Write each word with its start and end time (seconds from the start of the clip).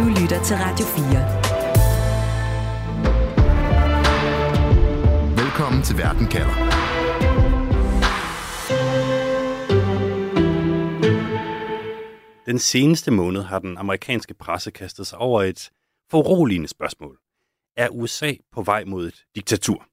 Du 0.00 0.08
lytter 0.08 0.44
til 0.44 0.56
Radio 0.56 0.86
4. 0.86 1.04
Velkommen 5.44 5.82
til 5.82 5.98
Verden 5.98 6.26
kalder. 6.26 6.54
Den 12.46 12.58
seneste 12.58 13.10
måned 13.10 13.42
har 13.42 13.58
den 13.58 13.76
amerikanske 13.76 14.34
presse 14.34 14.70
kastet 14.70 15.06
sig 15.06 15.18
over 15.18 15.42
et 15.42 15.70
foruroligende 16.10 16.68
spørgsmål. 16.68 17.18
Er 17.76 17.88
USA 17.88 18.32
på 18.52 18.62
vej 18.62 18.84
mod 18.84 19.06
et 19.06 19.24
diktatur? 19.34 19.86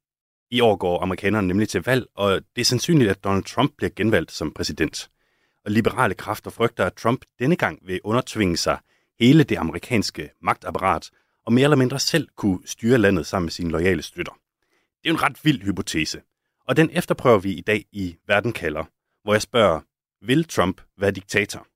I 0.52 0.62
år 0.62 0.76
går 0.76 1.02
amerikanerne 1.02 1.48
nemlig 1.48 1.70
til 1.70 1.84
valg, 1.86 2.06
og 2.16 2.42
det 2.56 2.62
er 2.62 2.66
sandsynligt, 2.66 3.10
at 3.10 3.24
Donald 3.24 3.44
Trump 3.44 3.72
bliver 3.78 3.92
genvalgt 3.96 4.32
som 4.32 4.54
præsident. 4.54 5.10
Og 5.66 5.72
liberale 5.72 6.14
kræfter 6.14 6.52
frygter, 6.52 6.86
at 6.86 6.94
Trump 6.94 7.26
denne 7.40 7.56
gang 7.56 7.80
vil 7.88 8.00
undertvinge 8.04 8.58
sig 8.58 8.78
hele 9.20 9.44
det 9.44 9.58
amerikanske 9.58 10.30
magtapparat, 10.42 11.10
og 11.46 11.54
mere 11.54 11.64
eller 11.64 11.78
mindre 11.78 12.00
selv 12.00 12.28
kunne 12.36 12.60
styre 12.66 12.98
landet 12.98 13.26
sammen 13.26 13.46
med 13.46 13.52
sine 13.52 13.72
loyale 13.72 14.02
støtter. 14.02 14.34
Det 15.04 15.10
er 15.10 15.14
en 15.14 15.24
ret 15.24 15.46
vild 15.46 15.62
hypotese, 15.62 16.22
og 16.68 16.78
den 16.78 16.90
efterprøver 16.94 17.40
vi 17.40 17.54
i 17.54 17.62
dag 17.62 17.86
i 17.92 18.16
Verden 18.28 18.54
kalder, 18.54 18.84
hvor 19.24 19.34
jeg 19.34 19.42
spørger, 19.42 19.80
vil 20.26 20.44
Trump 20.44 20.82
være 20.98 21.12
diktator? 21.12 21.68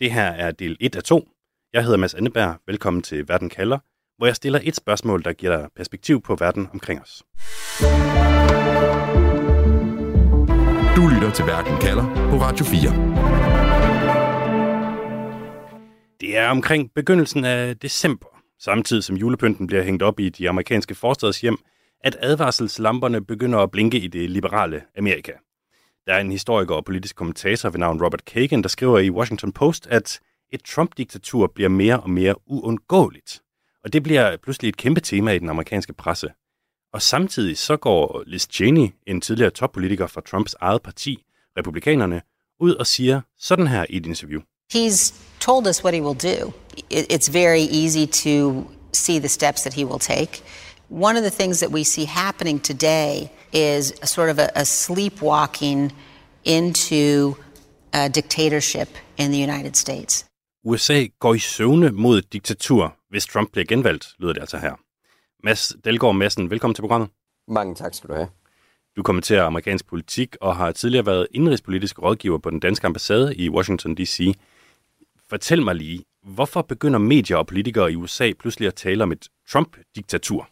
Det 0.00 0.12
her 0.12 0.30
er 0.30 0.50
del 0.50 0.76
1 0.80 0.96
af 0.96 1.02
2. 1.02 1.28
Jeg 1.72 1.82
hedder 1.82 1.96
Mads 1.96 2.14
Anneberg. 2.14 2.56
Velkommen 2.66 3.02
til 3.02 3.28
Verden 3.28 3.50
kalder, 3.50 3.78
hvor 4.18 4.26
jeg 4.26 4.36
stiller 4.36 4.60
et 4.62 4.76
spørgsmål, 4.76 5.24
der 5.24 5.32
giver 5.32 5.56
dig 5.56 5.68
perspektiv 5.76 6.22
på 6.22 6.36
verden 6.36 6.68
omkring 6.72 7.00
os. 7.00 7.22
Du 10.96 11.08
lytter 11.08 11.30
til 11.34 11.46
Verden 11.46 11.80
kalder 11.80 12.04
på 12.30 12.36
Radio 12.36 12.64
4. 12.64 13.33
Det 16.24 16.36
er 16.36 16.48
omkring 16.48 16.90
begyndelsen 16.94 17.44
af 17.44 17.76
december, 17.76 18.26
samtidig 18.60 19.04
som 19.04 19.16
julepynten 19.16 19.66
bliver 19.66 19.82
hængt 19.82 20.02
op 20.02 20.20
i 20.20 20.28
de 20.28 20.48
amerikanske 20.48 20.94
forstadshjem, 20.94 21.58
at 22.00 22.16
advarselslamperne 22.20 23.24
begynder 23.24 23.58
at 23.58 23.70
blinke 23.70 23.98
i 23.98 24.06
det 24.06 24.30
liberale 24.30 24.82
Amerika. 24.98 25.32
Der 26.06 26.14
er 26.14 26.20
en 26.20 26.30
historiker 26.30 26.74
og 26.74 26.84
politisk 26.84 27.16
kommentator 27.16 27.70
ved 27.70 27.78
navn 27.78 28.02
Robert 28.04 28.24
Kagan, 28.24 28.62
der 28.62 28.68
skriver 28.68 28.98
i 28.98 29.10
Washington 29.10 29.52
Post, 29.52 29.86
at 29.86 30.20
et 30.52 30.62
Trump-diktatur 30.62 31.52
bliver 31.54 31.68
mere 31.68 32.00
og 32.00 32.10
mere 32.10 32.34
uundgåeligt. 32.46 33.42
Og 33.84 33.92
det 33.92 34.02
bliver 34.02 34.36
pludselig 34.36 34.68
et 34.68 34.76
kæmpe 34.76 35.00
tema 35.00 35.32
i 35.32 35.38
den 35.38 35.48
amerikanske 35.48 35.92
presse. 35.92 36.28
Og 36.92 37.02
samtidig 37.02 37.58
så 37.58 37.76
går 37.76 38.22
Liz 38.26 38.46
Cheney, 38.52 38.88
en 39.06 39.20
tidligere 39.20 39.50
toppolitiker 39.50 40.06
fra 40.06 40.20
Trumps 40.20 40.56
eget 40.60 40.82
parti, 40.82 41.24
Republikanerne, 41.58 42.22
ud 42.60 42.74
og 42.74 42.86
siger 42.86 43.20
sådan 43.38 43.66
her 43.66 43.86
i 43.90 43.96
et 43.96 44.06
interview. 44.06 44.40
He's 44.68 45.12
told 45.40 45.66
us 45.66 45.84
what 45.84 45.94
he 45.94 46.00
will 46.00 46.14
do. 46.14 46.52
It's 46.90 47.28
very 47.28 47.62
easy 47.62 48.06
to 48.24 48.66
see 48.92 49.18
the 49.20 49.28
steps 49.28 49.62
that 49.62 49.74
he 49.74 49.84
will 49.84 49.98
take. 49.98 50.42
One 50.88 51.16
of 51.16 51.22
the 51.22 51.30
things 51.30 51.60
that 51.60 51.70
we 51.70 51.84
see 51.84 52.04
happening 52.04 52.60
today 52.60 53.30
is 53.52 53.92
a 54.02 54.06
sort 54.06 54.30
of 54.30 54.38
a, 54.38 54.50
a 54.54 54.64
sleepwalking 54.64 55.92
into 56.44 57.34
a 57.92 58.08
dictatorship 58.08 58.88
in 59.16 59.30
the 59.30 59.38
United 59.38 59.76
States. 59.76 60.24
USA 60.66 61.06
går 61.20 61.34
i 61.34 61.38
søvne 61.38 61.90
mod 61.90 62.22
diktatur, 62.22 62.96
hvis 63.10 63.26
Trump 63.26 63.52
bliver 63.52 63.64
genvalgt, 63.66 64.06
lyder 64.18 64.32
det 64.32 64.40
altså 64.40 64.58
her. 64.58 64.72
Mads 65.44 65.72
Delgaard 65.84 66.14
Madsen, 66.14 66.50
velkommen 66.50 66.74
til 66.74 66.82
programmet. 66.82 67.08
Mange 67.48 67.74
tak 67.74 67.94
skal 67.94 68.10
du 68.10 68.14
have. 68.14 68.28
Du 68.96 69.02
kommenterer 69.02 69.44
amerikansk 69.44 69.86
politik 69.86 70.36
og 70.40 70.56
har 70.56 70.72
tidligere 70.72 71.06
været 71.06 71.26
indrigspolitisk 71.30 72.02
rådgiver 72.02 72.38
på 72.38 72.50
den 72.50 72.60
danske 72.60 72.86
ambassade 72.86 73.34
i 73.36 73.50
Washington 73.50 73.94
D.C. 73.94 74.34
Fortæl 75.34 75.62
mig 75.62 75.74
lige, 75.74 76.04
hvorfor 76.34 76.62
begynder 76.62 76.98
medier 76.98 77.36
og 77.36 77.46
politikere 77.46 77.92
i 77.92 77.96
USA 77.96 78.32
pludselig 78.38 78.68
at 78.68 78.74
tale 78.74 79.02
om 79.02 79.12
et 79.12 79.28
Trump-diktatur? 79.50 80.48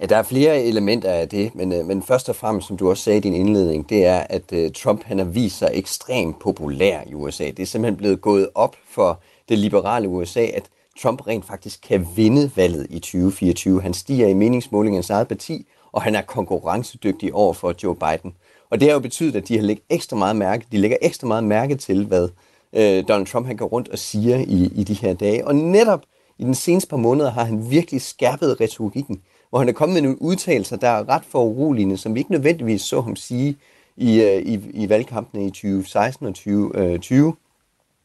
Ja, 0.00 0.06
der 0.06 0.16
er 0.16 0.22
flere 0.22 0.62
elementer 0.62 1.10
af 1.10 1.28
det, 1.28 1.54
men, 1.54 1.72
øh, 1.72 1.84
men 1.86 2.02
først 2.02 2.28
og 2.28 2.36
fremmest, 2.36 2.66
som 2.66 2.76
du 2.76 2.90
også 2.90 3.02
sagde 3.02 3.18
i 3.18 3.20
din 3.20 3.34
indledning, 3.34 3.88
det 3.88 4.04
er, 4.06 4.26
at 4.30 4.52
uh, 4.52 4.72
Trump 4.74 5.04
han 5.04 5.18
har 5.18 5.24
vist 5.24 5.58
sig 5.58 5.70
ekstremt 5.72 6.38
populær 6.38 7.00
i 7.06 7.14
USA. 7.14 7.44
Det 7.44 7.60
er 7.60 7.66
simpelthen 7.66 7.96
blevet 7.96 8.20
gået 8.20 8.48
op 8.54 8.76
for 8.88 9.20
det 9.48 9.58
liberale 9.58 10.08
USA, 10.08 10.44
at 10.44 10.68
Trump 11.02 11.26
rent 11.26 11.46
faktisk 11.46 11.80
kan 11.82 12.06
vinde 12.16 12.50
valget 12.56 12.86
i 12.90 12.98
2024. 12.98 13.82
Han 13.82 13.94
stiger 13.94 14.28
i 14.28 14.34
meningsmålingens 14.34 15.10
eget 15.10 15.28
parti, 15.28 15.66
og 15.92 16.02
han 16.02 16.14
er 16.14 16.22
konkurrencedygtig 16.22 17.34
over 17.34 17.52
for 17.52 17.74
Joe 17.82 17.96
Biden. 17.96 18.34
Og 18.70 18.80
det 18.80 18.88
har 18.88 18.92
jo 18.92 19.00
betydet, 19.00 19.36
at 19.36 19.48
de 19.48 19.56
har 19.56 19.62
lægget 19.62 19.84
ekstra 19.90 20.16
meget 20.16 20.36
mærke, 20.36 20.66
de 20.72 20.78
lægger 20.78 20.96
ekstra 21.02 21.26
meget 21.26 21.44
mærke 21.44 21.74
til, 21.74 22.06
hvad 22.06 22.28
øh, 22.74 23.04
Donald 23.08 23.26
Trump 23.26 23.46
han 23.46 23.56
går 23.56 23.66
rundt 23.66 23.88
og 23.88 23.98
siger 23.98 24.38
i, 24.38 24.72
i 24.74 24.84
de 24.84 24.94
her 24.94 25.14
dage. 25.14 25.46
Og 25.46 25.54
netop 25.54 26.02
i 26.38 26.44
den 26.44 26.54
seneste 26.54 26.90
par 26.90 26.96
måneder 26.96 27.30
har 27.30 27.44
han 27.44 27.70
virkelig 27.70 28.02
skærpet 28.02 28.60
retorikken 28.60 29.22
hvor 29.54 29.58
han 29.58 29.68
er 29.68 29.72
kommet 29.72 29.94
med 29.94 30.02
nogle 30.02 30.22
udtalelser, 30.22 30.76
der 30.76 30.88
er 30.88 31.08
ret 31.08 31.24
foruroligende, 31.24 31.96
som 31.96 32.14
vi 32.14 32.20
ikke 32.20 32.32
nødvendigvis 32.32 32.82
så 32.82 33.00
ham 33.00 33.16
sige 33.16 33.56
i, 33.96 34.22
øh, 34.22 34.42
i, 34.42 34.60
i 34.74 34.88
valgkampene 34.88 35.46
i 35.46 35.50
2016 35.50 36.26
og 36.26 36.34
2020. 36.34 37.28
Øh, 37.28 37.32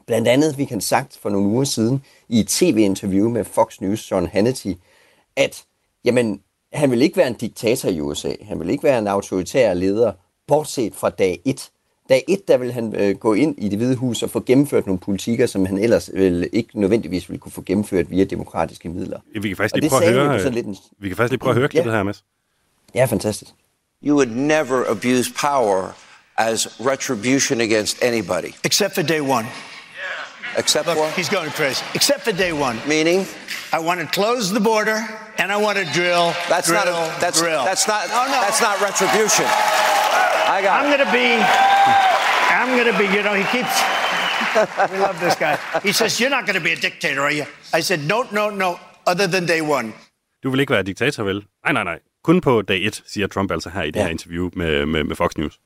Blandt 0.08 0.28
andet 0.28 0.58
vi 0.58 0.66
kan 0.66 0.82
sagt 0.82 1.18
for 1.22 1.30
nogle 1.30 1.48
uger 1.48 1.64
siden 1.64 2.04
i 2.28 2.40
et 2.40 2.48
tv-interview 2.48 3.30
med 3.30 3.44
Fox 3.44 3.82
News, 3.82 4.12
John 4.12 4.28
Hannity, 4.28 4.74
at 5.36 5.64
jamen, 6.06 6.42
han 6.74 6.92
vil 6.92 7.02
ikke 7.02 7.18
være 7.18 7.28
en 7.28 7.34
diktator 7.34 7.90
i 7.90 8.02
USA. 8.02 8.34
Han 8.42 8.60
vil 8.60 8.70
ikke 8.70 8.84
være 8.84 9.00
en 9.00 9.08
autoritær 9.08 9.74
leder, 9.74 10.12
bortset 10.48 10.96
fra 10.96 11.10
dag 11.10 11.42
1 11.46 11.72
dag 12.10 12.24
et, 12.28 12.48
der 12.48 12.58
vil 12.58 12.72
han 12.74 12.96
øh, 12.96 13.16
gå 13.16 13.34
ind 13.34 13.56
i 13.58 13.70
det 13.70 13.78
hvide 13.78 13.96
hus 13.96 14.24
og 14.24 14.30
få 14.30 14.44
gennemført 14.46 14.86
nogle 14.86 15.00
politikker, 15.00 15.46
som 15.46 15.66
han 15.66 15.78
ellers 15.78 16.10
vel 16.14 16.50
ikke 16.52 16.80
nødvendigvis 16.80 17.30
ville 17.30 17.40
kunne 17.40 17.52
få 17.52 17.62
gennemført 17.66 18.12
via 18.12 18.24
demokratiske 18.24 18.90
midler. 18.90 19.20
Vi 19.42 19.48
kan 19.48 19.58
faktisk 19.58 19.76
lige 19.76 19.90
prøve 19.90 20.04
at 20.06 20.14
høre, 20.14 20.40
sådan 20.40 20.54
lidt 20.54 20.66
en... 20.66 20.78
vi 21.00 21.08
kan 21.08 21.18
faktisk 21.18 21.32
lige 21.32 21.40
prøve 21.40 21.52
at 21.52 21.58
høre 21.58 21.70
klippet 21.70 21.92
ja. 21.92 21.96
her, 21.96 22.04
Mads. 22.04 22.24
Ja, 22.96 23.06
fantastisk. 23.06 23.52
You 24.06 24.16
would 24.16 24.32
never 24.32 24.84
abuse 24.90 25.34
power 25.42 25.94
as 26.38 26.80
retribution 26.80 27.62
against 27.62 28.04
anybody. 28.04 28.52
Except 28.64 28.94
for 28.96 29.02
day 29.02 29.20
one. 29.20 29.46
Except 30.58 30.88
Look, 30.88 30.98
what? 30.98 31.14
he's 31.14 31.30
going 31.30 31.52
crazy. 31.52 31.84
Except 31.96 32.22
for 32.22 32.32
day 32.32 32.52
one. 32.52 32.80
Meaning? 32.88 33.28
I 33.72 33.80
want 33.80 34.00
to 34.02 34.08
close 34.08 34.52
the 34.52 34.60
border 34.60 35.00
and 35.38 35.52
I 35.52 35.58
want 35.58 35.78
to 35.78 35.86
drill. 35.94 36.34
That's 36.50 36.68
drill, 36.68 36.86
not 36.86 36.88
a, 36.88 37.22
that's 37.22 37.40
drill. 37.40 37.64
that's 37.66 37.88
not 37.88 38.08
no, 38.10 38.26
no. 38.26 38.40
that's 38.42 38.62
not 38.62 38.82
retribution. 38.82 39.46
I 40.56 40.62
got. 40.64 40.72
I'm 40.80 40.88
going 40.94 41.06
to 41.08 41.12
be. 41.22 41.28
I'm 42.60 42.72
going 42.78 42.92
to 42.92 42.98
be. 43.02 43.06
You 43.16 43.22
know, 43.26 43.36
he 43.42 43.46
keeps. 43.56 43.76
we 44.92 44.98
love 45.08 45.18
this 45.26 45.36
guy. 45.36 45.56
He 45.88 45.92
says, 45.94 46.20
"You're 46.20 46.36
not 46.38 46.44
going 46.48 46.60
to 46.62 46.66
be 46.70 46.74
a 46.78 46.82
dictator, 46.88 47.22
are 47.22 47.36
you?" 47.40 47.46
I 47.80 47.82
said, 47.82 48.00
"No, 48.14 48.20
no, 48.32 48.50
no. 48.50 48.70
Other 49.12 49.28
than 49.28 49.46
day 49.46 49.62
one." 49.62 49.94
Du 50.44 50.50
vil 50.50 50.60
ikke 50.60 50.74
være 50.74 50.84
diktator, 50.84 51.24
vel? 51.24 51.44
Nej, 51.64 51.74
nej, 51.74 51.84
nej. 51.84 52.00
Kun 52.24 52.42
på 52.42 52.62
dag 52.62 52.86
1, 52.86 53.04
siger 53.08 53.28
Trump 53.28 53.52
altså 53.52 53.70
her 53.70 53.84
i 53.84 53.92
det 53.92 53.96
ja. 53.96 54.04
her 54.04 54.10
interview 54.10 54.50
med, 54.54 54.86
med, 54.86 55.04
med 55.04 55.16
Fox 55.16 55.32
News. 55.38 55.60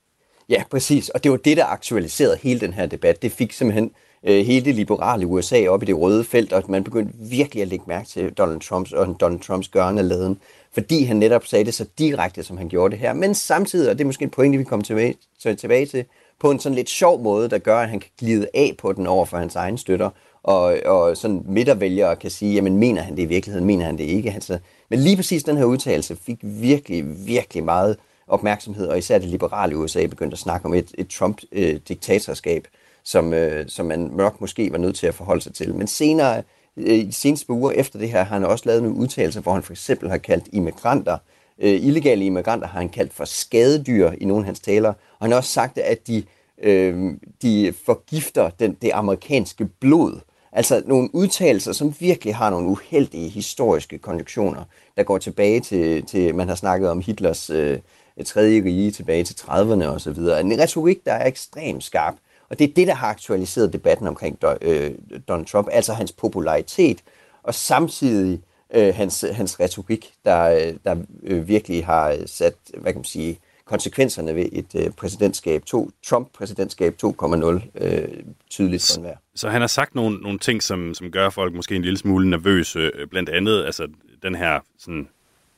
Ja, 0.49 0.63
præcis. 0.71 1.09
Og 1.09 1.23
det 1.23 1.31
var 1.31 1.37
det, 1.37 1.57
der 1.57 1.65
aktualiserede 1.65 2.37
hele 2.43 2.59
den 2.59 2.73
her 2.73 2.85
debat. 2.85 3.21
Det 3.21 3.31
fik 3.31 3.53
simpelthen 3.53 3.91
øh, 4.27 4.45
hele 4.45 4.65
det 4.65 4.75
liberale 4.75 5.25
USA 5.25 5.67
op 5.67 5.83
i 5.83 5.85
det 5.85 5.97
røde 5.97 6.23
felt, 6.23 6.53
og 6.53 6.63
man 6.69 6.83
begyndte 6.83 7.13
virkelig 7.29 7.61
at 7.61 7.67
lægge 7.67 7.85
mærke 7.87 8.07
til 8.07 8.33
Donald 8.33 8.61
Trumps 8.61 8.91
og 8.91 9.17
Donald 9.19 9.39
Trumps 9.39 9.67
gørne 9.67 10.01
laden, 10.01 10.39
fordi 10.73 11.03
han 11.03 11.17
netop 11.17 11.47
sagde 11.47 11.65
det 11.65 11.73
så 11.73 11.85
direkte, 11.97 12.43
som 12.43 12.57
han 12.57 12.69
gjorde 12.69 12.91
det 12.91 12.99
her. 12.99 13.13
Men 13.13 13.35
samtidig, 13.35 13.89
og 13.89 13.97
det 13.97 14.03
er 14.03 14.05
måske 14.05 14.23
en 14.23 14.29
pointe, 14.29 14.57
vi 14.57 14.63
kommer 14.63 14.83
tilbage, 14.83 15.15
tilbage 15.57 15.85
til, 15.85 16.05
på 16.39 16.51
en 16.51 16.59
sådan 16.59 16.75
lidt 16.75 16.89
sjov 16.89 17.21
måde, 17.21 17.49
der 17.49 17.57
gør, 17.57 17.79
at 17.79 17.89
han 17.89 17.99
kan 17.99 18.11
glide 18.19 18.47
af 18.53 18.75
på 18.77 18.93
den 18.93 19.07
over 19.07 19.25
for 19.25 19.37
hans 19.37 19.55
egen 19.55 19.77
støtter, 19.77 20.09
og, 20.43 20.79
og 20.85 21.17
sådan 21.17 21.43
midtervælgere 21.45 22.15
kan 22.15 22.31
sige, 22.31 22.53
jamen 22.53 22.77
mener 22.77 23.01
han 23.01 23.15
det 23.15 23.21
i 23.21 23.25
virkeligheden, 23.25 23.65
mener 23.65 23.85
han 23.85 23.97
det 23.97 24.03
ikke. 24.03 24.31
Altså, 24.31 24.59
men 24.89 24.99
lige 24.99 25.15
præcis 25.15 25.43
den 25.43 25.57
her 25.57 25.65
udtalelse 25.65 26.15
fik 26.15 26.37
virkelig, 26.41 27.27
virkelig 27.27 27.63
meget 27.63 27.97
opmærksomhed, 28.27 28.87
og 28.87 28.97
især 28.97 29.17
det 29.17 29.27
liberale 29.27 29.77
USA 29.77 30.05
begyndte 30.05 30.35
at 30.35 30.39
snakke 30.39 30.65
om 30.65 30.73
et, 30.73 30.91
et 30.97 31.07
Trump-diktatorskab, 31.07 32.63
øh, 32.65 32.79
som, 33.03 33.33
øh, 33.33 33.65
som 33.67 33.85
man 33.85 33.99
nok 33.99 34.41
måske 34.41 34.71
var 34.71 34.77
nødt 34.77 34.95
til 34.95 35.07
at 35.07 35.15
forholde 35.15 35.41
sig 35.41 35.53
til. 35.53 35.75
Men 35.75 35.87
senere, 35.87 36.43
Øh, 36.77 36.93
i 36.93 37.03
de 37.03 37.13
seneste 37.13 37.51
uger 37.51 37.71
efter 37.71 37.99
det 37.99 38.09
her, 38.09 38.23
har 38.23 38.35
han 38.35 38.45
også 38.45 38.63
lavet 38.65 38.83
nogle 38.83 38.97
udtalelser, 38.97 39.41
hvor 39.41 39.53
han 39.53 39.63
for 39.63 39.73
eksempel 39.73 40.09
har 40.09 40.17
kaldt 40.17 40.47
immigranter, 40.51 41.17
øh, 41.59 41.85
illegale 41.85 42.25
immigranter 42.25 42.67
har 42.67 42.79
han 42.79 42.89
kaldt 42.89 43.13
for 43.13 43.25
skadedyr 43.25 44.11
i 44.21 44.25
nogle 44.25 44.41
af 44.41 44.45
hans 44.45 44.59
taler, 44.59 44.89
og 44.89 44.95
han 45.21 45.31
har 45.31 45.37
også 45.37 45.51
sagt, 45.51 45.77
at 45.77 46.07
de, 46.07 46.23
øh, 46.61 47.13
de 47.41 47.73
forgifter 47.85 48.49
den, 48.49 48.77
det 48.81 48.91
amerikanske 48.93 49.65
blod. 49.65 50.19
Altså 50.51 50.83
nogle 50.85 51.15
udtalelser, 51.15 51.71
som 51.71 51.95
virkelig 51.99 52.35
har 52.35 52.49
nogle 52.49 52.67
uheldige 52.67 53.29
historiske 53.29 53.97
konjunktioner, 53.97 54.63
der 54.97 55.03
går 55.03 55.17
tilbage 55.17 55.59
til, 55.59 56.03
til 56.03 56.35
man 56.35 56.47
har 56.47 56.55
snakket 56.55 56.89
om 56.89 57.01
Hitlers 57.01 57.49
øh, 57.49 57.79
tredje 58.25 58.63
rige 58.63 58.91
tilbage 58.91 59.23
til 59.23 59.33
30'erne 59.33 59.85
osv. 59.85 60.17
En 60.17 60.59
retorik, 60.59 61.05
der 61.05 61.13
er 61.13 61.27
ekstremt 61.27 61.83
skarp. 61.83 62.13
Og 62.53 62.59
det 62.59 62.69
er 62.69 62.73
det, 62.73 62.87
der 62.87 62.93
har 62.93 63.07
aktualiseret 63.07 63.73
debatten 63.73 64.07
omkring 64.07 64.39
øh, 64.61 64.91
Donald 65.27 65.45
Trump, 65.45 65.67
altså 65.71 65.93
hans 65.93 66.11
popularitet, 66.11 67.03
og 67.43 67.53
samtidig 67.53 68.41
øh, 68.73 68.95
hans, 68.95 69.25
hans 69.31 69.59
retorik, 69.59 70.13
der, 70.25 70.71
der 70.85 70.95
øh, 71.23 71.47
virkelig 71.47 71.85
har 71.85 72.17
sat, 72.25 72.53
hvad 72.77 72.91
kan 72.93 72.99
man 72.99 73.03
sige, 73.05 73.39
konsekvenserne 73.65 74.35
ved 74.35 74.45
et 74.51 74.75
øh, 74.75 74.91
præsidentskab, 74.91 75.65
to, 75.65 75.91
Trump-præsidentskab 76.05 76.95
2.0, 77.03 77.61
øh, 77.75 78.07
tydeligt 78.49 78.91
for 78.93 78.97
enhver. 78.97 79.15
Så 79.35 79.49
han 79.49 79.61
har 79.61 79.67
sagt 79.67 79.95
nogle, 79.95 80.17
nogle 80.17 80.39
ting, 80.39 80.63
som, 80.63 80.93
som 80.93 81.11
gør 81.11 81.29
folk 81.29 81.53
måske 81.53 81.75
en 81.75 81.81
lille 81.81 81.97
smule 81.97 82.29
nervøse, 82.29 82.79
øh, 82.79 83.07
blandt 83.07 83.29
andet 83.29 83.65
altså 83.65 83.87
den 84.23 84.35
her 84.35 84.59
sådan, 84.79 85.07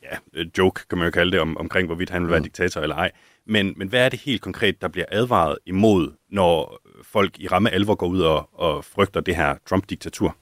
ja, 0.03 0.43
joke, 0.57 0.81
kan 0.89 0.97
man 0.97 1.07
jo 1.07 1.11
kalde 1.11 1.31
det, 1.31 1.39
om, 1.39 1.57
omkring 1.57 1.87
hvorvidt 1.87 2.09
han 2.09 2.21
vil 2.21 2.29
være 2.29 2.39
mm. 2.39 2.43
diktator 2.43 2.81
eller 2.81 2.95
ej. 2.95 3.11
Men, 3.47 3.73
men 3.77 3.87
hvad 3.87 4.05
er 4.05 4.09
det 4.09 4.19
helt 4.19 4.41
konkret, 4.41 4.81
der 4.81 4.87
bliver 4.87 5.05
advaret 5.11 5.57
imod, 5.65 6.11
når 6.31 6.79
folk 7.03 7.39
i 7.39 7.47
ramme 7.47 7.69
alvor 7.69 7.95
går 7.95 8.07
ud 8.07 8.21
og, 8.21 8.49
og 8.53 8.85
frygter 8.85 9.21
det 9.21 9.35
her 9.35 9.55
Trump-diktatur? 9.65 10.35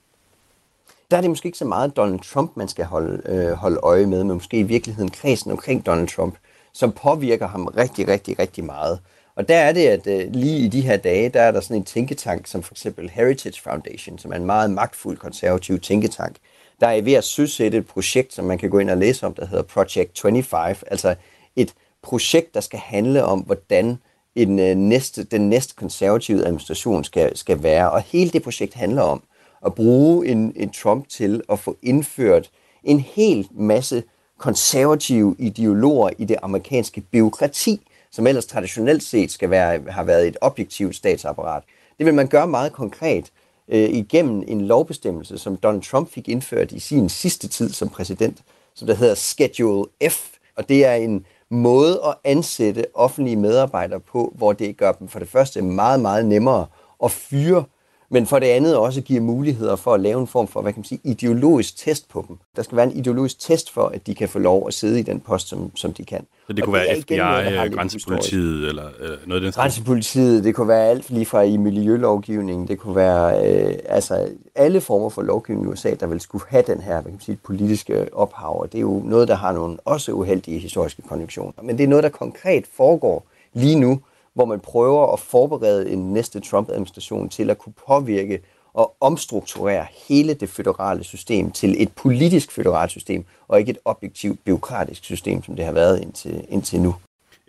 Der 1.12 1.18
er 1.18 1.22
det 1.22 1.30
måske 1.30 1.46
ikke 1.46 1.58
så 1.58 1.66
meget 1.66 1.98
Donald 1.98 2.20
Trump, 2.20 2.58
man 2.58 2.68
skal 2.68 2.86
holde, 2.86 3.22
øh, 3.26 3.52
holde 3.52 3.80
øje 3.84 4.06
med, 4.06 4.24
men 4.24 4.34
måske 4.34 4.60
i 4.60 4.64
virkeligheden 4.64 5.12
kredsen 5.12 5.52
omkring 5.52 5.86
Donald 5.86 6.08
Trump, 6.08 6.36
som 6.74 6.92
påvirker 6.92 7.48
ham 7.48 7.66
rigtig, 7.66 8.08
rigtig, 8.08 8.40
rigtig 8.40 8.64
meget. 8.64 9.00
Og 9.36 9.48
der 9.48 9.58
er 9.58 9.72
det, 9.74 9.88
at 9.88 10.08
øh, 10.08 10.34
lige 10.34 10.66
i 10.66 10.68
de 10.68 10.82
her 10.82 10.98
dage, 10.98 11.30
der 11.30 11.42
er 11.42 11.52
der 11.52 11.62
sådan 11.62 11.76
en 11.76 11.84
tænketank, 11.84 12.48
som 12.48 12.64
for 12.64 12.74
eksempel 12.74 13.10
Heritage 13.10 13.62
Foundation, 13.62 14.20
som 14.20 14.32
er 14.32 14.36
en 14.36 14.46
meget 14.46 14.72
magtfuld 14.72 15.18
konservativ 15.18 15.80
tænketank, 15.80 16.36
der 16.80 16.88
er 16.88 17.02
ved 17.02 17.14
at 17.14 17.24
søsætte 17.24 17.78
et 17.78 17.88
projekt, 17.88 18.34
som 18.34 18.46
man 18.46 18.58
kan 18.58 18.70
gå 18.70 18.80
ind 18.80 18.90
og 18.90 18.98
læse 18.98 19.26
om, 19.26 19.34
der 19.34 19.46
hedder 19.46 19.64
Project 19.64 20.20
25, 20.22 20.76
altså 20.92 21.16
et 21.56 21.74
projekt, 22.04 22.54
der 22.54 22.62
skal 22.62 22.80
handle 22.80 23.24
om, 23.24 23.40
hvordan 23.40 23.98
en, 24.36 24.60
øh, 24.60 24.76
næste, 24.76 25.24
den 25.24 25.50
næste 25.50 25.76
konservative 25.76 26.46
administration 26.46 27.04
skal, 27.04 27.38
skal 27.38 27.64
være. 27.64 27.92
Og 27.92 28.02
hele 28.02 28.30
det 28.30 28.44
projekt 28.44 28.74
handler 28.74 29.02
om 29.02 29.24
at 29.66 29.76
bruge 29.76 30.28
en, 30.28 30.54
en 30.56 30.70
Trump 30.70 31.10
til 31.10 31.42
at 31.50 31.60
få 31.60 31.78
indført 31.82 32.50
en 32.84 33.00
hel 33.00 33.48
masse 33.52 34.04
konservative 34.38 35.36
ideologer 35.40 36.10
i 36.18 36.26
det 36.26 36.38
amerikanske 36.44 37.02
byråkrati, 37.02 37.82
som 38.12 38.28
ellers 38.28 38.46
traditionelt 38.46 39.04
set 39.04 39.32
skal 39.32 39.50
være, 39.50 39.82
har 39.90 40.04
været 40.04 40.28
et 40.28 40.38
objektivt 40.42 40.96
statsapparat. 40.96 41.64
Det 41.98 42.06
vil 42.06 42.14
man 42.14 42.28
gøre 42.28 42.48
meget 42.48 42.74
konkret 42.74 43.32
øh, 43.68 43.90
igennem 43.90 44.44
en 44.48 44.62
lovbestemmelse, 44.62 45.38
som 45.38 45.58
Donald 45.58 45.82
Trump 45.82 46.12
fik 46.12 46.30
indført 46.30 46.72
i 46.72 46.80
sin 46.80 47.10
sidste 47.10 47.48
tid 47.48 47.70
som 47.70 47.90
præsident, 47.90 48.38
som 48.76 48.88
der 48.88 48.96
hedder 48.96 49.16
Schedule 49.16 49.86
F. 50.10 50.30
Og 50.56 50.70
det 50.70 50.86
er 50.86 50.94
en 50.94 51.26
måde 51.54 52.02
at 52.06 52.16
ansætte 52.24 52.86
offentlige 52.94 53.36
medarbejdere 53.36 54.00
på, 54.00 54.34
hvor 54.36 54.54
det 54.54 54.78
gør 54.78 54.92
dem 54.92 55.08
for 55.08 55.20
det 55.20 55.30
første 55.30 55.62
meget, 55.62 56.00
meget 56.00 56.26
nemmere 56.26 56.66
at 57.04 57.12
fyre 57.12 57.64
men 58.14 58.26
for 58.26 58.40
det 58.40 58.48
andet 58.48 58.78
også 58.78 59.02
giver 59.02 59.22
muligheder 59.22 59.76
for 59.76 59.94
at 59.94 60.00
lave 60.00 60.22
en 60.22 60.28
form 60.28 60.48
for, 60.48 60.62
hvad 60.62 60.74
kan 60.74 60.80
man 60.80 60.86
sige, 60.86 61.00
ideologisk 61.04 61.78
test 61.78 62.10
på 62.10 62.26
dem. 62.28 62.38
Der 62.56 62.62
skal 62.62 62.76
være 62.76 62.86
en 62.86 62.92
ideologisk 62.92 63.40
test 63.40 63.72
for, 63.72 63.86
at 63.86 64.08
de 64.08 64.16
kan 64.16 64.30
få 64.30 64.40
lov 64.40 64.68
at 64.68 64.74
sidde 64.74 65.00
i 65.00 65.04
den 65.04 65.20
post, 65.20 65.48
som, 65.48 65.76
som 65.76 65.94
de 65.94 66.06
kan. 66.06 66.26
Så 66.48 66.54
det 66.54 66.64
kunne 66.64 66.74
være 66.74 67.02
FBI, 67.02 67.18
noget, 67.18 67.74
grænsepolitiet 67.74 68.70
eller, 68.70 68.84
eller 69.00 69.18
noget 69.26 69.42
af 69.42 69.42
den 69.42 69.52
Grænsepolitiet, 69.52 70.44
det 70.44 70.56
kunne 70.56 70.68
være 70.68 70.86
alt 70.86 71.10
lige 71.10 71.26
fra 71.26 71.42
i 71.42 71.58
miljølovgivningen, 71.58 72.68
det 72.68 72.80
kunne 72.80 72.96
være 72.96 73.48
øh, 73.48 73.74
altså 73.86 74.30
alle 74.56 74.82
former 74.82 75.10
for 75.10 75.22
lovgivning 75.22 75.68
i 75.68 75.70
USA, 75.70 75.94
der 76.00 76.08
vil 76.08 76.20
skulle 76.20 76.46
have 76.48 76.64
den 76.68 76.82
her 76.82 76.94
hvad 76.94 77.04
kan 77.04 77.12
man 77.12 77.22
sige, 77.22 77.38
politiske 77.44 78.14
ophav. 78.14 78.62
Og 78.62 78.72
det 78.72 78.78
er 78.78 78.82
jo 78.82 79.02
noget, 79.06 79.28
der 79.28 79.36
har 79.36 79.52
nogle 79.52 79.78
også 79.86 80.12
uheldige 80.12 80.60
historiske 80.60 81.02
konjunktioner. 81.02 81.64
Men 81.64 81.78
det 81.78 81.84
er 81.84 81.88
noget, 81.88 82.04
der 82.04 82.10
konkret 82.10 82.66
foregår 82.78 83.26
lige 83.54 83.80
nu, 83.80 84.00
hvor 84.34 84.46
man 84.46 84.60
prøver 84.60 85.14
at 85.14 85.20
forberede 85.20 85.92
en 85.92 86.14
næste 86.14 86.40
Trump-administration 86.40 87.30
til 87.30 87.50
at 87.50 87.58
kunne 87.58 87.74
påvirke 87.88 88.40
og 88.74 88.96
omstrukturere 89.00 89.86
hele 90.08 90.34
det 90.34 90.50
føderale 90.50 91.04
system 91.04 91.52
til 91.52 91.84
et 91.84 91.92
politisk 91.96 92.52
føderalt 92.52 92.92
system, 92.92 93.26
og 93.48 93.60
ikke 93.60 93.70
et 93.70 93.78
objektivt 93.86 94.44
byråkratisk 94.46 95.04
system, 95.04 95.44
som 95.44 95.56
det 95.56 95.66
har 95.66 95.72
været 95.72 96.02
indtil, 96.02 96.46
indtil 96.50 96.82
nu. 96.82 96.96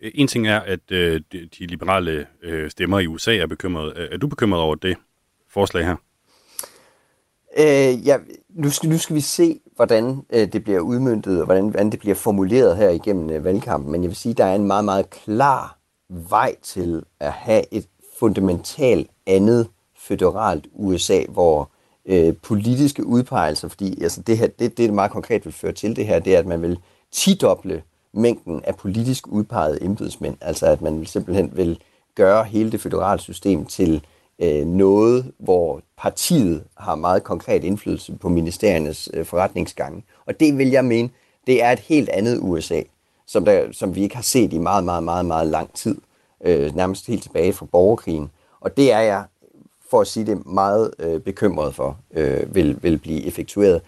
En 0.03 0.29
ting 0.29 0.49
er, 0.49 0.61
at 0.61 0.91
øh, 0.91 1.21
de, 1.33 1.67
liberale 1.67 2.27
øh, 2.43 2.71
stemmer 2.71 2.99
i 2.99 3.07
USA 3.07 3.37
er 3.37 3.47
bekymrede. 3.47 4.09
Er 4.13 4.17
du 4.17 4.27
bekymret 4.27 4.63
over 4.63 4.75
det 4.75 4.97
forslag 5.51 5.87
her? 5.87 5.97
Øh, 7.59 8.07
ja, 8.07 8.17
nu 8.49 8.71
skal, 8.71 8.89
nu 8.89 8.99
skal 8.99 9.17
vi 9.17 9.21
se, 9.21 9.61
hvordan 9.77 10.23
øh, 10.33 10.53
det 10.53 10.65
bliver 10.65 10.81
udmyndtet, 10.81 11.39
og 11.41 11.45
hvordan, 11.45 11.69
hvordan 11.69 11.91
det 11.91 12.01
bliver 12.01 12.15
formuleret 12.15 12.77
her 12.77 12.91
igennem 12.91 13.31
øh, 13.31 13.45
valgkampen. 13.45 13.93
Men 13.93 14.03
jeg 14.03 14.09
vil 14.09 14.17
sige, 14.17 14.31
at 14.31 14.39
der 14.39 14.45
er 14.45 14.55
en 14.55 14.67
meget, 14.67 14.85
meget 14.85 15.11
klar 15.11 15.79
vej 16.09 16.57
til 16.63 17.03
at 17.21 17.33
have 17.33 17.75
et 17.75 17.87
fundamentalt 18.19 19.11
andet 19.27 19.69
føderalt 19.99 20.67
USA, 20.73 21.25
hvor 21.29 21.71
øh, 22.07 22.35
politiske 22.43 23.07
udpegelser, 23.07 23.69
fordi 23.69 24.03
altså 24.03 24.23
det, 24.23 24.39
her, 24.39 24.47
det, 24.47 24.59
det, 24.59 24.79
det 24.79 24.95
meget 24.95 25.11
konkret 25.11 25.45
vil 25.45 25.53
føre 25.53 25.73
til 25.73 25.97
det 25.97 26.07
her, 26.07 26.19
det 26.19 26.35
er, 26.35 26.39
at 26.39 26.47
man 26.47 26.63
vil 26.63 26.79
tidoble 27.13 27.83
mængden 28.13 28.65
af 28.65 28.77
politisk 28.77 29.29
udpegede 29.29 29.85
embedsmænd, 29.85 30.37
altså 30.41 30.67
at 30.67 30.83
man 30.83 31.07
simpelthen 31.07 31.51
vil 31.55 31.79
gøre 32.15 32.45
hele 32.45 32.73
det 32.73 32.81
føderale 32.81 33.21
system 33.21 33.67
til 33.67 34.05
øh, 34.39 34.67
noget, 34.67 35.33
hvor 35.39 35.81
partiet 35.97 36.65
har 36.77 36.95
meget 36.95 37.25
konkret 37.25 37.65
indflydelse 37.65 38.17
på 38.21 38.29
ministeriernes 38.29 39.09
øh, 39.15 39.25
forretningsgange. 39.25 40.05
Og 40.27 40.41
det 40.41 40.59
vil 40.59 40.71
jeg 40.71 40.85
mene, 40.85 41.11
det 41.47 41.63
er 41.63 41.73
et 41.73 41.79
helt 41.79 42.09
andet 42.09 42.39
USA 42.43 42.83
som, 43.27 43.45
der, 43.45 43.73
som 43.73 43.95
vi 43.95 44.03
ikke 44.03 44.15
har 44.15 44.23
set 44.23 44.53
i 44.53 44.59
meget, 44.59 44.85
meget, 44.85 45.03
meget, 45.03 45.27
meget 45.27 45.47
lang 45.47 45.73
tid. 45.73 45.97
Øh, 46.45 46.77
nærmest 46.77 47.07
helt 47.07 47.23
tilbage 47.23 47.53
fra 47.53 47.67
borgerkrigen. 47.67 48.31
Og 48.61 48.77
det 48.77 48.93
er 48.93 49.01
jeg, 49.01 49.25
for 49.91 50.01
at 50.01 50.07
sige 50.07 50.27
det, 50.27 50.47
meget 50.47 50.91
øh, 50.99 51.21
bekymret 51.21 51.75
for, 51.75 51.99
øh, 52.15 52.55
vil, 52.55 52.79
vil 52.83 52.99
blive 52.99 53.25
effektueret. 53.25 53.83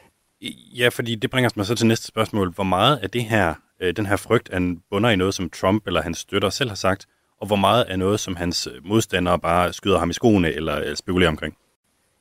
Ja, 0.76 0.88
fordi 0.88 1.14
det 1.14 1.30
bringer 1.30 1.50
mig 1.56 1.66
så 1.66 1.74
til 1.74 1.86
næste 1.86 2.06
spørgsmål. 2.06 2.52
Hvor 2.52 2.64
meget 2.64 2.96
af 2.96 3.10
det 3.10 3.24
her, 3.24 3.54
øh, 3.80 3.96
den 3.96 4.06
her 4.06 4.16
frygt 4.16 4.48
han 4.52 4.82
bunder 4.90 5.10
i 5.10 5.16
noget, 5.16 5.34
som 5.34 5.50
Trump 5.50 5.86
eller 5.86 6.02
hans 6.02 6.18
støtter 6.18 6.50
selv 6.50 6.70
har 6.70 6.76
sagt, 6.76 7.06
og 7.40 7.46
hvor 7.46 7.56
meget 7.56 7.84
er 7.88 7.96
noget, 7.96 8.20
som 8.20 8.36
hans 8.36 8.66
øh, 8.66 8.86
modstandere 8.86 9.38
bare 9.38 9.72
skyder 9.72 9.98
ham 9.98 10.10
i 10.10 10.12
skoene 10.12 10.52
eller 10.52 10.94
spekulerer 10.94 11.30
omkring? 11.30 11.56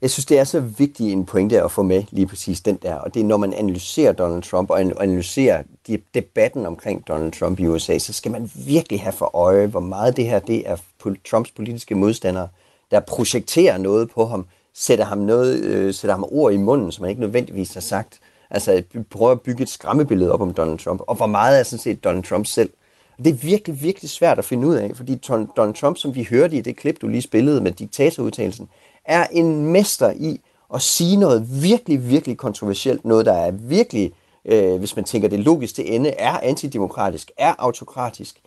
Jeg 0.05 0.11
synes, 0.11 0.25
det 0.25 0.39
er 0.39 0.43
så 0.43 0.59
vigtigt 0.59 1.13
en 1.13 1.25
pointe 1.25 1.61
at 1.61 1.71
få 1.71 1.83
med 1.83 2.03
lige 2.11 2.27
præcis 2.27 2.61
den 2.61 2.79
der, 2.81 2.95
og 2.95 3.13
det 3.13 3.19
er, 3.19 3.23
når 3.25 3.37
man 3.37 3.53
analyserer 3.53 4.11
Donald 4.11 4.43
Trump 4.43 4.69
og 4.69 4.81
analyserer 4.81 5.63
debatten 6.13 6.65
omkring 6.65 7.07
Donald 7.07 7.31
Trump 7.31 7.59
i 7.59 7.67
USA, 7.67 7.97
så 7.97 8.13
skal 8.13 8.31
man 8.31 8.51
virkelig 8.55 9.01
have 9.01 9.13
for 9.13 9.35
øje, 9.35 9.67
hvor 9.67 9.79
meget 9.79 10.17
det 10.17 10.25
her 10.25 10.39
det 10.39 10.69
er 10.69 10.77
Trumps 11.29 11.51
politiske 11.51 11.95
modstandere, 11.95 12.47
der 12.91 12.99
projekterer 12.99 13.77
noget 13.77 14.09
på 14.09 14.25
ham, 14.25 14.45
sætter 14.73 15.05
ham, 15.05 15.17
noget, 15.17 15.63
øh, 15.63 15.93
sætter 15.93 16.15
ham 16.15 16.25
ord 16.31 16.53
i 16.53 16.57
munden, 16.57 16.91
som 16.91 17.01
man 17.01 17.09
ikke 17.09 17.21
nødvendigvis 17.21 17.73
har 17.73 17.81
sagt. 17.81 18.19
Altså 18.49 18.83
prøver 19.09 19.31
at 19.31 19.41
bygge 19.41 19.63
et 19.63 19.69
skræmmebillede 19.69 20.31
op 20.31 20.41
om 20.41 20.53
Donald 20.53 20.79
Trump, 20.79 21.01
og 21.07 21.15
hvor 21.15 21.27
meget 21.27 21.59
er 21.59 21.63
sådan 21.63 21.79
set 21.79 22.03
Donald 22.03 22.23
Trump 22.23 22.45
selv. 22.45 22.69
Det 23.17 23.27
er 23.27 23.33
virkelig, 23.33 23.81
virkelig 23.81 24.09
svært 24.09 24.39
at 24.39 24.45
finde 24.45 24.67
ud 24.67 24.75
af, 24.75 24.91
fordi 24.95 25.15
Donald 25.57 25.73
Trump, 25.73 25.97
som 25.97 26.15
vi 26.15 26.27
hørte 26.29 26.55
i 26.55 26.61
det 26.61 26.77
klip, 26.77 27.01
du 27.01 27.07
lige 27.07 27.21
spillede 27.21 27.61
med 27.61 27.71
diktatorudtalelsen, 27.71 28.69
er 29.05 29.27
en 29.31 29.65
mester 29.65 30.11
i 30.11 30.41
at 30.73 30.81
sige 30.81 31.17
noget 31.17 31.63
virkelig, 31.63 32.09
virkelig 32.09 32.37
kontroversielt, 32.37 33.05
noget 33.05 33.25
der 33.25 33.33
er 33.33 33.51
virkelig, 33.51 34.13
øh, 34.45 34.75
hvis 34.75 34.95
man 34.95 35.05
tænker 35.05 35.27
det 35.27 35.39
logisk 35.39 35.75
til 35.75 35.95
ende, 35.95 36.09
er 36.09 36.39
antidemokratisk, 36.39 37.31
er 37.37 37.55
autokratisk, 37.57 38.41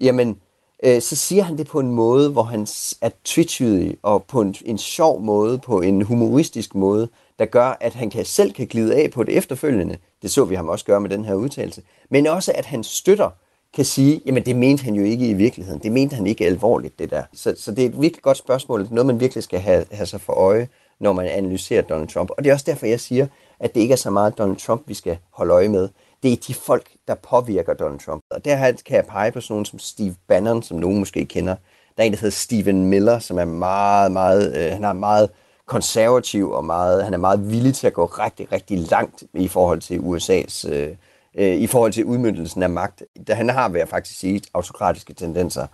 jamen, 0.00 0.36
øh, 0.82 1.02
så 1.02 1.16
siger 1.16 1.42
han 1.42 1.58
det 1.58 1.66
på 1.66 1.80
en 1.80 1.90
måde, 1.90 2.30
hvor 2.30 2.42
han 2.42 2.66
er 3.00 3.10
tvetydig, 3.24 3.96
og 4.02 4.24
på 4.24 4.40
en, 4.40 4.54
en 4.64 4.78
sjov 4.78 5.20
måde, 5.20 5.58
på 5.58 5.80
en 5.80 6.02
humoristisk 6.02 6.74
måde, 6.74 7.08
der 7.38 7.44
gør, 7.44 7.76
at 7.80 7.94
han 7.94 8.10
kan, 8.10 8.24
selv 8.24 8.52
kan 8.52 8.66
glide 8.66 8.94
af 8.94 9.10
på 9.10 9.22
det 9.22 9.36
efterfølgende. 9.36 9.98
Det 10.22 10.30
så 10.30 10.44
vi 10.44 10.54
ham 10.54 10.68
også 10.68 10.84
gøre 10.84 11.00
med 11.00 11.10
den 11.10 11.24
her 11.24 11.34
udtalelse. 11.34 11.82
Men 12.10 12.26
også, 12.26 12.52
at 12.54 12.66
han 12.66 12.84
støtter 12.84 13.30
kan 13.74 13.84
sige, 13.84 14.20
jamen 14.26 14.44
det 14.44 14.56
mente 14.56 14.84
han 14.84 14.94
jo 14.94 15.04
ikke 15.04 15.28
i 15.28 15.32
virkeligheden. 15.32 15.82
Det 15.82 15.92
mente 15.92 16.16
han 16.16 16.26
ikke 16.26 16.46
alvorligt, 16.46 16.98
det 16.98 17.10
der. 17.10 17.22
Så, 17.32 17.54
så 17.58 17.70
det 17.70 17.84
er 17.84 17.88
et 17.88 18.00
virkelig 18.00 18.22
godt 18.22 18.36
spørgsmål. 18.36 18.80
Det 18.80 18.90
er 18.90 18.94
noget, 18.94 19.06
man 19.06 19.20
virkelig 19.20 19.44
skal 19.44 19.60
have, 19.60 19.84
have 19.90 20.06
sig 20.06 20.20
for 20.20 20.32
øje, 20.32 20.68
når 21.00 21.12
man 21.12 21.26
analyserer 21.26 21.82
Donald 21.82 22.08
Trump. 22.08 22.30
Og 22.30 22.44
det 22.44 22.50
er 22.50 22.54
også 22.54 22.66
derfor, 22.68 22.86
jeg 22.86 23.00
siger, 23.00 23.26
at 23.60 23.74
det 23.74 23.80
ikke 23.80 23.92
er 23.92 23.96
så 23.96 24.10
meget 24.10 24.38
Donald 24.38 24.56
Trump, 24.56 24.82
vi 24.86 24.94
skal 24.94 25.18
holde 25.30 25.54
øje 25.54 25.68
med. 25.68 25.88
Det 26.22 26.32
er 26.32 26.36
de 26.46 26.54
folk, 26.54 26.90
der 27.08 27.14
påvirker 27.14 27.74
Donald 27.74 28.00
Trump. 28.00 28.22
Og 28.30 28.44
der 28.44 28.72
kan 28.86 28.96
jeg 28.96 29.06
pege 29.06 29.32
på 29.32 29.40
sådan 29.40 29.52
nogen 29.52 29.64
som 29.64 29.78
Steve 29.78 30.14
Bannon, 30.28 30.62
som 30.62 30.78
nogen 30.78 30.98
måske 30.98 31.24
kender. 31.24 31.54
Der 31.96 32.02
er 32.02 32.06
en, 32.06 32.12
der 32.12 32.18
hedder 32.18 32.30
Stephen 32.30 32.86
Miller, 32.86 33.18
som 33.18 33.38
er 33.38 33.44
meget, 33.44 34.12
meget, 34.12 34.56
øh, 34.56 34.72
han 34.72 34.84
er 34.84 34.92
meget 34.92 35.30
konservativ 35.66 36.50
og 36.50 36.64
meget, 36.64 37.04
han 37.04 37.14
er 37.14 37.18
meget 37.18 37.50
villig 37.50 37.74
til 37.74 37.86
at 37.86 37.92
gå 37.92 38.04
rigtig, 38.04 38.52
rigtig 38.52 38.78
langt 38.78 39.24
i 39.34 39.48
forhold 39.48 39.80
til 39.80 39.98
USA's 39.98 40.72
øh, 40.72 40.96
øh, 41.38 41.56
i 41.56 41.66
forhold 41.66 41.92
til 41.92 42.04
udmyndelsen 42.04 42.62
af 42.62 42.70
magt. 42.70 43.02
Han 43.28 43.48
har, 43.48 43.68
vil 43.68 43.78
jeg 43.78 43.88
faktisk 43.88 44.18
sige, 44.18 44.42
autokratiske 44.54 45.14
tendenser. 45.14 45.66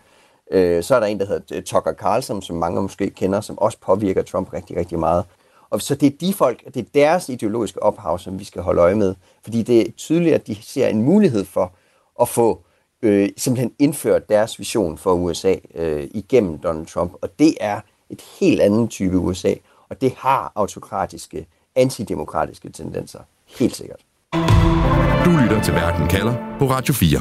Øh, 0.50 0.82
så 0.82 0.94
er 0.94 1.00
der 1.00 1.06
en, 1.06 1.20
der 1.20 1.26
hedder 1.26 1.56
øh, 1.56 1.62
Tucker 1.62 1.92
Carlson, 1.92 2.42
som 2.42 2.56
mange 2.56 2.82
måske 2.82 3.10
kender, 3.10 3.40
som 3.40 3.58
også 3.58 3.78
påvirker 3.80 4.22
Trump 4.22 4.52
rigtig, 4.52 4.76
rigtig 4.76 4.98
meget. 4.98 5.24
Og 5.70 5.82
så 5.82 5.94
det 5.94 6.06
er 6.06 6.16
de 6.20 6.34
folk, 6.34 6.74
det 6.74 6.80
er 6.80 6.90
deres 6.94 7.28
ideologiske 7.28 7.82
ophav, 7.82 8.18
som 8.18 8.38
vi 8.38 8.44
skal 8.44 8.62
holde 8.62 8.80
øje 8.80 8.94
med. 8.94 9.14
Fordi 9.42 9.62
det 9.62 9.80
er 9.80 9.90
tydeligt, 9.96 10.34
at 10.34 10.46
de 10.46 10.56
ser 10.62 10.88
en 10.88 11.02
mulighed 11.02 11.44
for 11.44 11.72
at 12.20 12.28
få 12.28 12.62
øh, 13.02 13.28
simpelthen 13.36 13.72
indført 13.78 14.28
deres 14.28 14.58
vision 14.58 14.98
for 14.98 15.12
USA 15.12 15.54
øh, 15.74 16.08
igennem 16.14 16.58
Donald 16.58 16.86
Trump. 16.86 17.12
Og 17.22 17.38
det 17.38 17.54
er 17.60 17.80
et 18.10 18.22
helt 18.40 18.60
andet 18.60 18.90
type 18.90 19.16
USA, 19.16 19.54
og 19.88 20.00
det 20.00 20.12
har 20.16 20.52
autokratiske, 20.54 21.46
antidemokratiske 21.76 22.70
tendenser. 22.70 23.20
Helt 23.58 23.76
sikkert. 23.76 24.07
Du 25.28 25.32
lytter 25.42 25.62
til 25.62 25.74
Verden 25.74 26.08
kalder 26.08 26.58
på 26.58 26.70
Radio 26.70 26.94
4. 26.94 27.20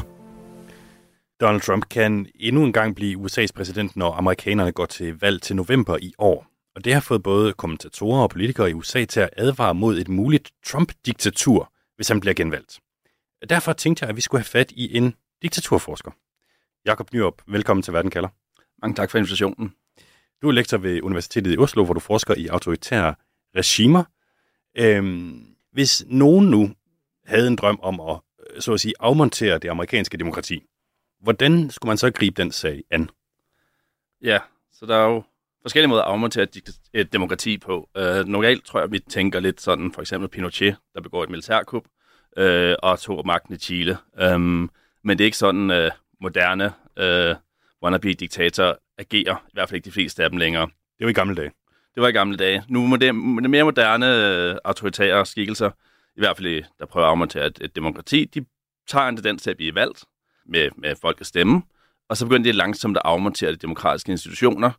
Donald 1.40 1.60
Trump 1.60 1.88
kan 1.88 2.26
endnu 2.34 2.64
en 2.64 2.72
gang 2.72 2.94
blive 2.96 3.18
USA's 3.18 3.52
præsident, 3.54 3.96
når 3.96 4.12
amerikanerne 4.12 4.72
går 4.72 4.86
til 4.86 5.18
valg 5.20 5.42
til 5.42 5.56
november 5.56 5.96
i 6.02 6.12
år. 6.18 6.46
Og 6.76 6.84
det 6.84 6.94
har 6.94 7.00
fået 7.00 7.22
både 7.22 7.52
kommentatorer 7.52 8.22
og 8.22 8.30
politikere 8.30 8.70
i 8.70 8.74
USA 8.74 9.04
til 9.04 9.20
at 9.20 9.30
advare 9.36 9.74
mod 9.74 9.98
et 9.98 10.08
muligt 10.08 10.50
Trump-diktatur, 10.66 11.72
hvis 11.96 12.08
han 12.08 12.20
bliver 12.20 12.34
genvalgt. 12.34 12.80
Derfor 13.48 13.72
tænkte 13.72 14.02
jeg, 14.02 14.10
at 14.10 14.16
vi 14.16 14.20
skulle 14.20 14.40
have 14.40 14.44
fat 14.44 14.70
i 14.70 14.96
en 14.96 15.14
diktaturforsker. 15.42 16.10
Jakob 16.86 17.12
Nyrup, 17.12 17.42
velkommen 17.46 17.82
til 17.82 17.92
Verden 17.92 18.10
kalder. 18.10 18.28
Mange 18.82 18.94
tak 18.94 19.10
for 19.10 19.18
invitationen. 19.18 19.72
Du 20.42 20.48
er 20.48 20.52
lektor 20.52 20.78
ved 20.78 21.02
Universitetet 21.02 21.54
i 21.54 21.58
Oslo, 21.58 21.84
hvor 21.84 21.94
du 21.94 22.00
forsker 22.00 22.34
i 22.34 22.46
autoritære 22.46 23.14
regimer. 23.56 24.04
Øhm, 24.78 25.46
hvis 25.72 26.04
nogen 26.06 26.50
nu 26.50 26.70
havde 27.28 27.48
en 27.48 27.56
drøm 27.56 27.78
om 27.82 28.00
at, 28.00 28.18
øh, 28.54 28.60
så 28.60 28.72
at 28.72 28.80
sige, 28.80 28.94
afmontere 29.00 29.58
det 29.58 29.68
amerikanske 29.68 30.18
demokrati, 30.18 30.62
hvordan 31.20 31.70
skulle 31.70 31.88
man 31.90 31.98
så 31.98 32.10
gribe 32.10 32.42
den 32.42 32.52
sag 32.52 32.82
an? 32.90 33.10
Ja, 34.22 34.38
så 34.72 34.86
der 34.86 34.96
er 34.96 35.08
jo 35.08 35.22
forskellige 35.62 35.88
måder 35.88 36.02
at 36.02 36.08
afmontere 36.08 36.42
et, 36.42 36.70
et 36.92 37.12
demokrati 37.12 37.58
på. 37.58 37.88
Uh, 37.98 38.26
normalt 38.26 38.64
tror 38.64 38.80
jeg, 38.80 38.92
vi 38.92 38.98
tænker 38.98 39.40
lidt 39.40 39.60
sådan, 39.60 39.92
for 39.92 40.00
eksempel 40.00 40.28
Pinochet, 40.28 40.76
der 40.94 41.00
begår 41.00 41.24
et 41.24 41.30
militærkup, 41.30 41.84
uh, 42.40 42.72
og 42.82 43.00
tog 43.00 43.26
magten 43.26 43.54
i 43.54 43.58
Chile. 43.58 43.98
Um, 44.34 44.70
men 45.04 45.18
det 45.18 45.24
er 45.24 45.26
ikke 45.26 45.36
sådan 45.36 45.70
uh, 45.70 45.90
moderne 46.20 46.72
uh, 47.00 47.36
wannabe-diktator 47.82 48.78
agerer, 48.98 49.36
i 49.48 49.50
hvert 49.52 49.68
fald 49.68 49.76
ikke 49.76 49.84
de 49.84 49.92
fleste 49.92 50.24
af 50.24 50.30
dem 50.30 50.38
længere. 50.38 50.68
Det 50.98 51.04
var 51.04 51.08
i 51.08 51.12
gamle 51.12 51.34
dage. 51.34 51.50
Det 51.94 52.02
var 52.02 52.08
i 52.08 52.12
gamle 52.12 52.36
dage. 52.36 52.64
Nu 52.68 52.92
er 52.92 52.96
det, 52.96 53.14
mere 53.14 53.64
moderne 53.64 54.06
uh, 54.50 54.56
autoritære 54.64 55.26
skikkelser, 55.26 55.70
i 56.18 56.20
hvert 56.20 56.36
fald 56.36 56.64
der 56.78 56.86
prøver 56.86 57.06
at 57.06 57.10
afmontere 57.10 57.46
et, 57.46 57.58
et 57.60 57.76
demokrati, 57.76 58.24
de 58.24 58.44
tager 58.86 59.08
en 59.08 59.16
tendens 59.16 59.42
til 59.42 59.50
at 59.50 59.56
blive 59.56 59.74
valgt 59.74 60.04
med, 60.46 60.68
med 60.76 60.94
folk 61.00 61.20
at 61.20 61.26
stemme, 61.26 61.62
og 62.08 62.16
så 62.16 62.26
begynder 62.26 62.52
de 62.52 62.56
langsomt 62.56 62.96
at 62.96 63.02
afmontere 63.04 63.50
de 63.50 63.56
demokratiske 63.56 64.12
institutioner. 64.12 64.70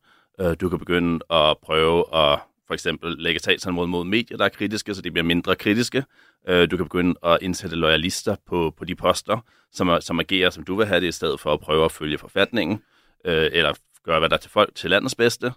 Øh, 0.42 0.56
du 0.62 0.70
kan 0.70 0.80
begynde 0.80 1.20
at 1.30 1.58
prøve 1.64 2.00
at 2.16 2.40
for 2.68 2.74
eksempel 2.74 3.16
lægge 3.18 3.40
staterne 3.40 3.76
mod, 3.76 3.88
mod 3.88 4.06
medier, 4.06 4.38
der 4.38 4.46
er 4.46 4.50
kritiske, 4.50 4.96
så 4.96 5.02
de 5.02 5.12
bliver 5.12 5.26
mindre 5.26 5.56
kritiske. 5.56 6.04
Øh, 6.48 6.72
du 6.72 6.78
kan 6.78 6.86
begynde 6.86 7.16
at 7.24 7.38
indsætte 7.42 7.76
loyalister 7.76 8.36
på, 8.48 8.74
på 8.78 8.86
de 8.86 8.96
poster, 8.96 9.38
som, 9.72 10.02
som 10.02 10.20
agerer, 10.20 10.50
som 10.50 10.64
du 10.64 10.76
vil 10.76 10.86
have 10.86 11.02
det, 11.02 11.08
i 11.08 11.12
stedet 11.12 11.40
for 11.40 11.54
at 11.54 11.60
prøve 11.60 11.86
at 11.86 11.92
følge 11.92 12.18
forfatningen, 12.18 12.82
øh, 13.26 13.50
eller 13.52 13.74
gøre, 14.04 14.20
hvad 14.20 14.30
der 14.30 14.36
er 14.36 14.40
til 14.40 14.52
folk 14.52 14.76
til 14.76 14.90
landets 14.90 15.16
bedste. 15.16 15.54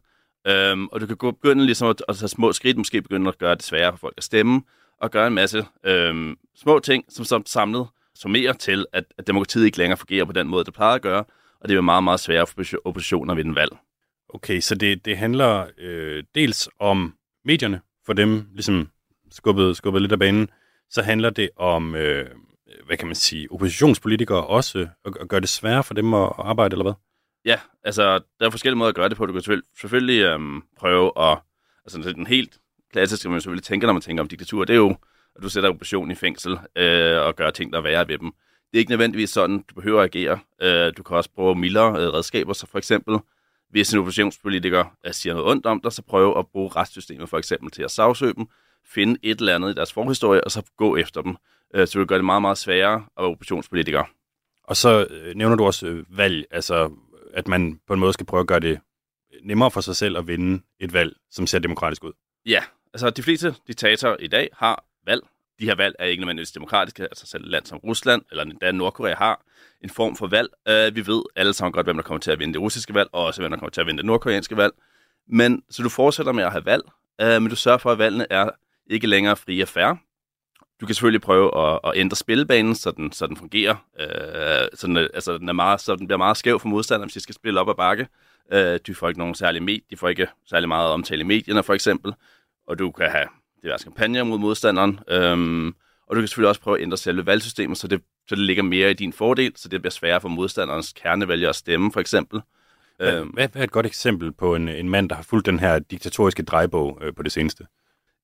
Øhm, 0.47 0.87
og 0.87 1.01
du 1.01 1.07
kan 1.07 1.17
gå, 1.17 1.31
begynde 1.31 1.67
ligesom 1.67 1.89
at, 1.89 2.03
at 2.09 2.17
tage 2.17 2.29
små 2.29 2.53
skridt, 2.53 2.77
måske 2.77 3.03
begynde 3.03 3.29
at 3.29 3.39
gøre 3.39 3.55
det 3.55 3.63
sværere 3.63 3.93
for 3.93 3.99
folk 3.99 4.15
at 4.17 4.25
stemme, 4.25 4.63
og 5.01 5.11
gøre 5.11 5.27
en 5.27 5.35
masse 5.35 5.67
um, 5.89 6.39
små 6.57 6.79
ting, 6.79 7.05
som, 7.09 7.25
som 7.25 7.47
samlet 7.47 7.87
summerer 8.15 8.53
til, 8.53 8.87
at, 8.93 9.05
at 9.19 9.27
demokratiet 9.27 9.65
ikke 9.65 9.79
længere 9.79 9.97
fungerer 9.97 10.25
på 10.25 10.33
den 10.33 10.49
måde, 10.49 10.65
det 10.65 10.75
plejer 10.75 10.95
at 10.95 11.03
gøre, 11.03 11.25
og 11.61 11.69
det 11.69 11.77
er 11.77 11.81
meget, 11.81 12.05
meget 12.05 12.21
svært 12.21 12.49
for 12.49 12.65
oppositioner 12.85 13.35
ved 13.35 13.45
den 13.45 13.55
valg. 13.55 13.77
Okay, 14.29 14.61
så 14.61 14.75
det, 14.75 15.05
det 15.05 15.19
handler 15.19 15.67
øh, 15.79 16.25
dels 16.35 16.69
om 16.79 17.15
medierne, 17.45 17.81
for 18.07 18.13
dem 18.13 18.49
ligesom 18.53 18.89
skubbet, 19.31 19.77
skubbet 19.77 20.03
lidt 20.03 20.13
af 20.13 20.19
banen, 20.19 20.49
så 20.91 21.03
handler 21.03 21.31
det 21.31 21.51
om, 21.57 21.95
øh, 21.95 22.27
hvad 22.87 22.97
kan 22.97 23.07
man 23.07 23.15
sige, 23.15 23.53
oppositionspolitikere 23.53 24.47
også, 24.47 24.89
at, 25.05 25.13
at 25.21 25.29
gøre 25.29 25.41
det 25.41 25.49
sværere 25.49 25.85
for 25.85 25.95
dem 25.95 26.15
at, 26.15 26.27
at 26.27 26.45
arbejde, 26.45 26.75
eller 26.75 26.85
hvad? 26.85 26.93
Ja, 27.45 27.61
altså, 27.85 28.21
der 28.41 28.47
er 28.47 28.51
forskellige 28.51 28.79
måder 28.79 28.89
at 28.89 28.95
gøre 28.95 29.09
det 29.09 29.17
på. 29.17 29.27
Du 29.27 29.33
kan 29.33 29.43
selvfølgelig, 29.43 29.69
selvfølgelig 29.81 30.23
øhm, 30.23 30.63
prøve 30.79 31.13
at, 31.17 31.39
altså 31.85 32.13
den 32.13 32.27
helt 32.27 32.59
klassiske, 32.93 33.29
man 33.29 33.41
selvfølgelig 33.41 33.65
tænker, 33.65 33.87
når 33.87 33.93
man 33.93 34.03
tænker 34.03 34.23
om 34.23 34.29
diktatur, 34.29 34.65
det 34.65 34.73
er 34.73 34.79
jo, 34.79 34.97
at 35.37 35.43
du 35.43 35.49
sætter 35.49 35.71
oppositionen 35.71 36.11
i 36.11 36.15
fængsel 36.15 36.59
øh, 36.77 37.21
og 37.21 37.37
gør 37.37 37.51
ting, 37.51 37.73
der 37.73 37.79
er 37.79 37.83
værre 37.83 38.09
ved 38.09 38.19
dem. 38.19 38.33
Det 38.73 38.79
er 38.79 38.79
ikke 38.79 38.91
nødvendigvis 38.91 39.31
sådan, 39.31 39.65
du 39.69 39.75
behøver 39.75 40.03
at 40.03 40.15
agere. 40.15 40.39
Øh, 40.63 40.93
du 40.97 41.03
kan 41.03 41.17
også 41.17 41.31
bruge 41.31 41.57
mildere 41.57 42.01
øh, 42.01 42.09
redskaber, 42.09 42.53
så 42.53 42.67
for 42.67 42.79
eksempel, 42.79 43.19
hvis 43.71 43.93
en 43.93 43.99
oppositionspolitiker 43.99 44.85
øh, 45.07 45.13
siger 45.13 45.35
noget 45.35 45.51
ondt 45.51 45.67
om 45.67 45.81
dig, 45.81 45.93
så 45.93 46.03
prøve 46.03 46.39
at 46.39 46.47
bruge 46.47 46.71
retssystemet 46.77 47.29
for 47.29 47.39
eksempel 47.39 47.71
til 47.71 47.83
at 47.83 47.91
sagsøge 47.91 48.35
dem, 48.35 48.47
finde 48.85 49.21
et 49.23 49.39
eller 49.39 49.55
andet 49.55 49.71
i 49.71 49.75
deres 49.75 49.93
forhistorie, 49.93 50.45
og 50.45 50.51
så 50.51 50.63
gå 50.77 50.97
efter 50.97 51.23
dem. 51.23 51.37
Øh, 51.75 51.87
så 51.87 52.01
det 52.01 52.09
gør 52.09 52.17
det 52.17 52.25
meget, 52.25 52.43
meget 52.43 52.59
sværere 52.59 52.95
at 52.95 53.23
være 53.23 53.31
oppositionspolitiker. 53.31 54.05
Og 54.65 54.77
så 54.77 55.07
øh, 55.11 55.35
nævner 55.35 55.57
du 55.57 55.65
også 55.65 55.87
øh, 55.87 56.19
valg, 56.19 56.45
altså 56.51 56.91
at 57.35 57.49
man 57.49 57.81
på 57.87 57.95
en 57.95 58.01
måde 58.01 58.13
skal 58.13 58.27
prøve 58.27 58.41
at 58.41 58.47
gøre 58.47 58.61
det 58.61 58.81
nemmere 59.43 59.71
for 59.71 59.81
sig 59.81 59.97
selv 59.97 60.19
at 60.19 60.27
vinde 60.27 60.63
et 60.81 60.93
valg, 60.93 61.17
som 61.31 61.47
ser 61.47 61.59
demokratisk 61.59 62.05
ud. 62.05 62.13
Ja, 62.47 62.63
altså 62.95 63.11
de 63.11 63.23
fleste 63.23 63.55
diktatorer 63.67 64.17
i 64.21 64.27
dag 64.27 64.49
har 64.53 64.85
valg. 65.07 65.23
De 65.61 65.65
her 65.65 65.75
valg 65.75 65.95
er 65.99 66.05
ikke 66.05 66.21
nødvendigvis 66.21 66.51
demokratiske, 66.53 67.03
altså 67.03 67.27
selv 67.27 67.45
et 67.45 67.51
land 67.51 67.67
som 67.67 67.79
Rusland 67.79 68.23
eller 68.31 68.45
endda 68.45 68.73
Nordkorea 68.73 69.15
har 69.15 69.45
en 69.85 69.91
form 69.91 70.17
for 70.17 70.27
valg. 70.27 70.49
Uh, 70.71 70.97
vi 70.97 71.07
ved 71.07 71.23
alle 71.37 71.53
sammen 71.53 71.73
godt, 71.73 71.87
hvem 71.87 71.97
der 71.97 72.03
kommer 72.03 72.21
til 72.21 72.31
at 72.31 72.39
vinde 72.39 72.55
det 72.55 72.61
russiske 72.61 72.95
valg, 72.95 73.09
og 73.13 73.25
også 73.25 73.43
hvem 73.43 73.51
der 73.51 73.59
kommer 73.59 73.71
til 73.71 73.81
at 73.81 73.87
vinde 73.87 73.99
det 73.99 74.07
nordkoreanske 74.07 74.57
valg. 74.57 74.73
Men 75.29 75.63
så 75.71 75.83
du 75.83 75.89
fortsætter 75.89 76.33
med 76.33 76.45
at 76.45 76.53
have 76.53 76.65
valg, 76.65 76.83
uh, 77.23 77.43
men 77.43 77.49
du 77.49 77.57
sørger 77.57 77.79
for, 77.79 77.93
at 77.93 77.99
valgene 77.99 78.27
er 78.31 78.51
ikke 78.91 79.07
længere 79.07 79.37
frie 79.37 79.63
og 79.63 79.69
færre. 79.69 79.99
Du 80.81 80.87
kan 80.87 80.95
selvfølgelig 80.95 81.21
prøve 81.21 81.59
at, 81.59 81.81
at 81.85 81.93
ændre 81.95 82.17
spillebanen, 82.17 82.75
så 82.75 82.91
den, 82.91 83.13
så 83.13 83.27
den 83.27 83.37
fungerer. 83.37 83.75
Uh, 84.01 84.69
så, 84.75 84.87
den, 84.87 84.97
altså, 84.97 85.39
den 85.39 85.49
er 85.49 85.53
meget, 85.53 85.81
så 85.81 85.97
den 85.97 86.07
bliver 86.07 86.19
meget 86.19 86.37
skæv 86.37 86.61
for 86.61 86.69
modstanderne, 86.69 87.07
hvis 87.07 87.15
de 87.15 87.21
skal 87.21 87.35
spille 87.35 87.61
op 87.61 87.69
ad 87.69 87.75
bakke. 87.75 88.09
Uh, 88.53 88.77
de 88.87 88.95
får 88.95 89.09
ikke 89.09 89.19
nogen 89.19 89.35
særlig 89.35 89.63
med, 89.63 89.79
de 89.91 89.97
får 89.97 90.09
ikke 90.09 90.27
særlig 90.47 90.69
meget 90.69 90.91
omtale 90.91 91.21
i 91.21 91.25
medierne, 91.25 91.63
for 91.63 91.75
eksempel. 91.75 92.15
Og 92.73 92.79
du 92.79 92.91
kan 92.91 93.11
have 93.11 93.27
diverse 93.63 93.85
kampagner 93.85 94.25
mod 94.25 94.39
modstanderen. 94.39 95.01
Um, 95.15 95.75
og 96.07 96.17
du 96.17 96.21
kan 96.21 96.29
selvfølgelig 96.29 96.49
også 96.49 96.61
prøve 96.61 96.77
at 96.79 96.83
ændre 96.83 96.97
selve 96.97 97.27
valgsystemet, 97.27 97.79
så 97.79 97.89
det, 97.89 98.03
så 98.29 98.35
det 98.35 98.45
ligger 98.45 98.63
mere 98.63 98.91
i 98.91 98.95
din 98.95 99.13
fordel, 99.13 99.53
så 99.57 99.69
det 99.69 99.83
bliver 99.83 99.91
sværere 99.91 100.21
for 100.21 100.29
modstanderens 100.29 100.93
kernevælger 100.93 101.49
at 101.49 101.57
stemme, 101.57 101.93
for 101.93 102.01
eksempel. 102.01 102.41
Hvad, 102.97 103.19
øhm, 103.19 103.29
hvad, 103.29 103.49
er 103.55 103.63
et 103.63 103.71
godt 103.71 103.87
eksempel 103.87 104.33
på 104.33 104.55
en, 104.55 104.69
en 104.69 104.89
mand, 104.89 105.09
der 105.09 105.15
har 105.15 105.23
fulgt 105.23 105.47
den 105.47 105.61
her 105.61 105.79
diktatoriske 105.79 106.43
drejebog 106.43 106.99
øh, 107.03 107.15
på 107.15 107.23
det 107.23 107.33
seneste? 107.33 107.67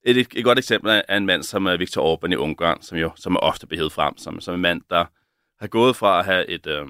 Et, 0.05 0.17
et, 0.17 0.29
et 0.35 0.45
godt 0.45 0.59
eksempel 0.59 1.03
er 1.09 1.17
en 1.17 1.27
mand 1.27 1.43
som 1.43 1.67
er 1.67 1.77
Viktor 1.77 2.17
Orbán 2.17 2.33
i 2.33 2.37
Ungarn, 2.37 2.83
som 2.83 2.99
jo 2.99 3.11
som 3.17 3.35
er 3.35 3.39
ofte 3.41 3.67
behevet 3.67 3.93
frem 3.93 4.19
som, 4.19 4.41
som 4.41 4.55
en 4.55 4.61
mand, 4.61 4.83
der 4.91 5.05
har 5.61 5.67
gået 5.67 5.97
fra 5.97 6.19
at 6.19 6.25
have 6.25 6.49
et 6.49 6.67
øh, 6.67 6.87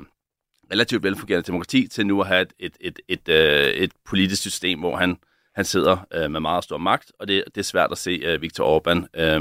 relativt 0.72 1.02
velfungerende 1.02 1.46
demokrati 1.46 1.88
til 1.88 2.06
nu 2.06 2.20
at 2.20 2.26
have 2.26 2.42
et, 2.42 2.52
et, 2.60 2.76
et, 2.80 3.00
et, 3.08 3.28
øh, 3.28 3.66
et 3.66 3.92
politisk 4.06 4.40
system, 4.40 4.78
hvor 4.78 4.96
han, 4.96 5.16
han 5.58 5.64
sidder 5.64 6.06
øh, 6.14 6.30
med 6.30 6.40
meget 6.40 6.64
stor 6.64 6.78
magt, 6.78 7.12
og 7.18 7.28
det, 7.28 7.44
det 7.54 7.60
er 7.60 7.64
svært 7.64 7.92
at 7.92 7.98
se 7.98 8.10
øh, 8.10 8.42
Viktor 8.42 8.64
Orbán 8.78 9.20
øh, 9.20 9.40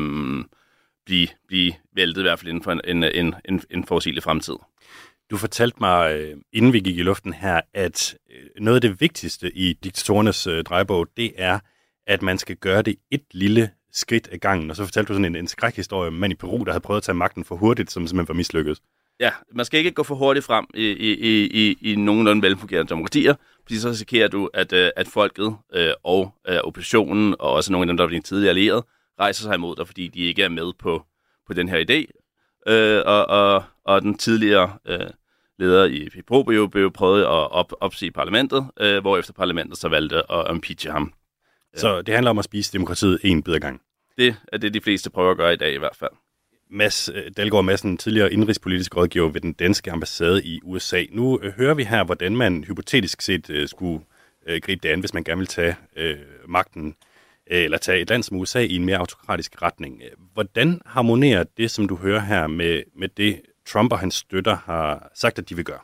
blive, 1.05 1.27
blive 1.47 1.73
væltet, 1.95 2.21
i 2.21 2.23
hvert 2.23 2.39
fald 2.39 2.49
inden 2.49 2.63
for 2.63 2.71
en, 2.71 2.81
en, 2.85 3.03
en, 3.03 3.35
en, 3.45 3.61
en 3.69 3.85
forudsigelig 3.85 4.23
fremtid. 4.23 4.55
Du 5.31 5.37
fortalte 5.37 5.77
mig, 5.79 6.13
øh, 6.13 6.37
inden 6.53 6.73
vi 6.73 6.79
gik 6.79 6.97
i 6.97 7.03
luften 7.03 7.33
her, 7.33 7.61
at 7.73 8.15
øh, 8.29 8.63
noget 8.63 8.77
af 8.77 8.81
det 8.81 9.01
vigtigste 9.01 9.51
i 9.57 9.73
diktatorernes 9.73 10.47
øh, 10.47 10.63
drejebog, 10.63 11.07
det 11.17 11.31
er, 11.37 11.59
at 12.07 12.21
man 12.21 12.37
skal 12.37 12.55
gøre 12.55 12.81
det 12.81 12.95
et 13.11 13.23
lille 13.31 13.71
skridt 13.91 14.29
ad 14.31 14.37
gangen. 14.37 14.69
Og 14.69 14.75
så 14.75 14.83
fortalte 14.83 15.07
du 15.07 15.13
sådan 15.13 15.25
en, 15.25 15.35
en 15.35 15.47
skrækhistorie 15.47 16.07
om 16.07 16.13
en 16.13 16.19
mand 16.19 16.33
i 16.33 16.35
Peru, 16.35 16.63
der 16.63 16.71
havde 16.71 16.81
prøvet 16.81 16.99
at 16.99 17.03
tage 17.03 17.15
magten 17.15 17.43
for 17.43 17.55
hurtigt, 17.55 17.91
som 17.91 18.07
simpelthen 18.07 18.27
var 18.27 18.37
mislykket. 18.37 18.79
Ja, 19.19 19.31
man 19.51 19.65
skal 19.65 19.77
ikke 19.77 19.91
gå 19.91 20.03
for 20.03 20.15
hurtigt 20.15 20.45
frem 20.45 20.65
i, 20.73 20.85
i, 20.85 21.45
i, 21.45 21.77
i 21.81 21.95
nogenlunde 21.95 22.41
velfungerende 22.41 22.89
demokratier, 22.89 23.35
fordi 23.61 23.79
så 23.79 23.89
risikerer 23.89 24.27
du, 24.27 24.49
at, 24.53 24.73
at 24.73 25.07
folket 25.07 25.55
øh, 25.73 25.93
og 26.03 26.35
øh, 26.47 26.57
oppositionen, 26.63 27.35
og 27.39 27.51
også 27.53 27.71
nogle 27.71 27.83
af 27.83 27.87
dem, 27.87 27.97
der 27.97 28.03
var 28.03 28.09
dine 28.09 28.23
tidligere 28.23 28.49
allierede, 28.49 28.85
rejser 29.19 29.43
sig 29.43 29.55
imod 29.55 29.75
dig, 29.75 29.87
fordi 29.87 30.07
de 30.07 30.19
ikke 30.19 30.43
er 30.43 30.49
med 30.49 30.73
på, 30.79 31.05
på 31.47 31.53
den 31.53 31.69
her 31.69 31.85
idé. 31.89 32.17
Øh, 32.71 33.03
og, 33.05 33.25
og, 33.25 33.63
og 33.83 34.01
den 34.01 34.17
tidligere 34.17 34.77
øh, 34.85 35.07
leder 35.59 35.85
i 35.85 36.09
Peru 36.27 36.43
blev, 36.43 36.91
prøvet 36.91 37.21
at 37.21 37.51
op, 37.51 37.73
opsige 37.79 38.11
parlamentet, 38.11 38.67
øh, 38.79 39.01
hvor 39.01 39.17
efter 39.17 39.33
parlamentet 39.33 39.77
så 39.77 39.87
valgte 39.87 40.31
at 40.31 40.51
impeache 40.51 40.91
ham. 40.91 41.13
Så 41.75 42.01
det 42.01 42.13
handler 42.13 42.29
om 42.29 42.39
at 42.39 42.45
spise 42.45 42.73
demokratiet 42.73 43.19
en 43.23 43.43
bid 43.43 43.53
ad 43.53 43.59
gang. 43.59 43.81
Det 44.17 44.35
er 44.53 44.57
det, 44.57 44.73
de 44.73 44.81
fleste 44.81 45.09
prøver 45.09 45.31
at 45.31 45.37
gøre 45.37 45.53
i 45.53 45.57
dag 45.57 45.73
i 45.73 45.77
hvert 45.77 45.95
fald. 45.95 46.11
Mads 46.69 47.09
øh, 47.13 47.31
Dalgaard 47.37 47.65
Madsen, 47.65 47.97
tidligere 47.97 48.33
indrigspolitisk 48.33 48.97
rådgiver 48.97 49.29
ved 49.29 49.41
den 49.41 49.53
danske 49.53 49.91
ambassade 49.91 50.43
i 50.43 50.59
USA. 50.63 51.03
Nu 51.11 51.39
øh, 51.43 51.53
hører 51.53 51.73
vi 51.73 51.83
her, 51.83 52.03
hvordan 52.03 52.35
man 52.35 52.63
hypotetisk 52.63 53.21
set 53.21 53.49
øh, 53.49 53.67
skulle 53.67 53.99
øh, 54.47 54.61
gribe 54.61 54.79
det 54.83 54.89
an, 54.89 54.99
hvis 54.99 55.13
man 55.13 55.23
gerne 55.23 55.39
vil 55.39 55.47
tage 55.47 55.75
øh, 55.95 56.17
magten 56.47 56.95
Øh, 57.51 57.63
eller 57.63 57.77
tage 57.77 58.01
et 58.01 58.09
land 58.09 58.23
som 58.23 58.37
USA 58.37 58.59
i 58.59 58.75
en 58.75 58.85
mere 58.85 58.97
autokratisk 58.97 59.61
retning. 59.61 60.01
Hvordan 60.33 60.81
harmonerer 60.85 61.43
det, 61.57 61.71
som 61.71 61.87
du 61.87 61.95
hører 61.95 62.19
her, 62.19 62.47
med, 62.47 62.83
med 62.95 63.07
det, 63.17 63.41
Trump 63.67 63.91
og 63.91 63.99
hans 63.99 64.15
støtter 64.15 64.57
har 64.65 65.11
sagt, 65.15 65.39
at 65.39 65.49
de 65.49 65.55
vil 65.55 65.65
gøre? 65.65 65.79